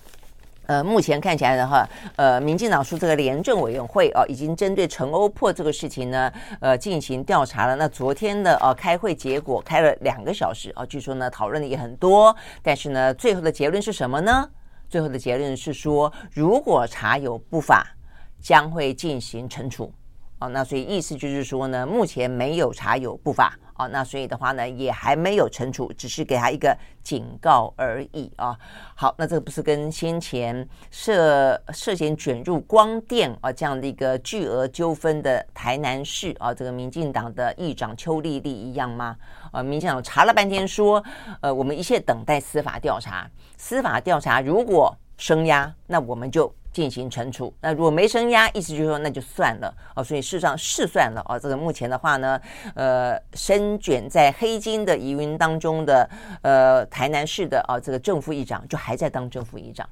[0.68, 1.84] 呃，目前看起来的话，
[2.16, 6.32] 呃，民进党说这个廉政委员会哦，已经针对陈欧破这个事情呢，
[6.62, 7.76] 呃，进行调查了。
[7.76, 14.48] 那昨天的呃开会结果开了两个小时啊，据说呢讨论的也很多，但是呢，最后的结论是什么呢？
[14.90, 17.96] 最后的结论是说，如果查有不法，
[18.42, 19.94] 将会进行惩处。
[20.40, 23.58] 哦，那所以意思就是说呢，目前没有查有不法。
[23.76, 28.58] 哦，那所以的话呢，也还没有惩处，只是给他一个警告而已啊。
[28.94, 39.16] 好，那这个不是跟先前涉涉嫌卷入光电啊这样的一个巨额纠纷的台南市啊这个民进党的议长邱丽丽一样吗？
[39.54, 41.02] 呃，民进党查了半天说，
[41.40, 46.54] 呃，我们一切等待司法调查，司法调查如果升压，那我们就。
[46.72, 50.04] 进行惩处，那如果没声押，意思就是说那就算了哦。
[50.04, 51.38] 所以事实上是算了哦。
[51.40, 52.40] 这个目前的话呢，
[52.76, 56.10] 呃，深卷在黑金的疑云当中的
[56.44, 59.88] 呃台南市的啊这个正副议长就还在当正副议长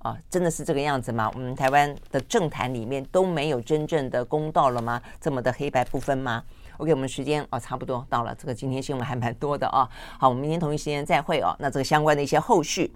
[0.00, 1.30] 啊，真的是这个样子吗？
[1.34, 5.00] 我们台湾的政坛里面都没有真正的公道了吗？
[5.20, 6.44] 这么的黑白不分吗
[6.76, 9.88] ？OK，我们时间啊差不多到了，这个今天新闻还蛮多的啊。
[10.18, 11.56] 好，我们明天同一时间再会哦。
[11.58, 12.92] 那这个相关的一些后续。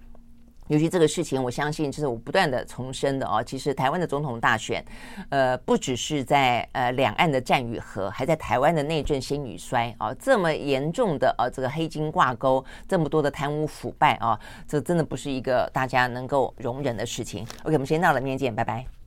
[0.73, 3.45] 尤其这个事情，我相信就是我不断的重申的哦。
[3.45, 4.83] 其实台湾的总统大选，
[5.29, 10.15] 呃，不只是在呃两岸的战与和，还在台湾的内政兴与衰啊。
[10.15, 17.47] 这么严重的呃这个黑金挂钩，这么多的贪污腐败啊，这真的不是一个大家能够容忍的事情。
[17.65, 18.93] OK，我们先到了，明天见，拜拜。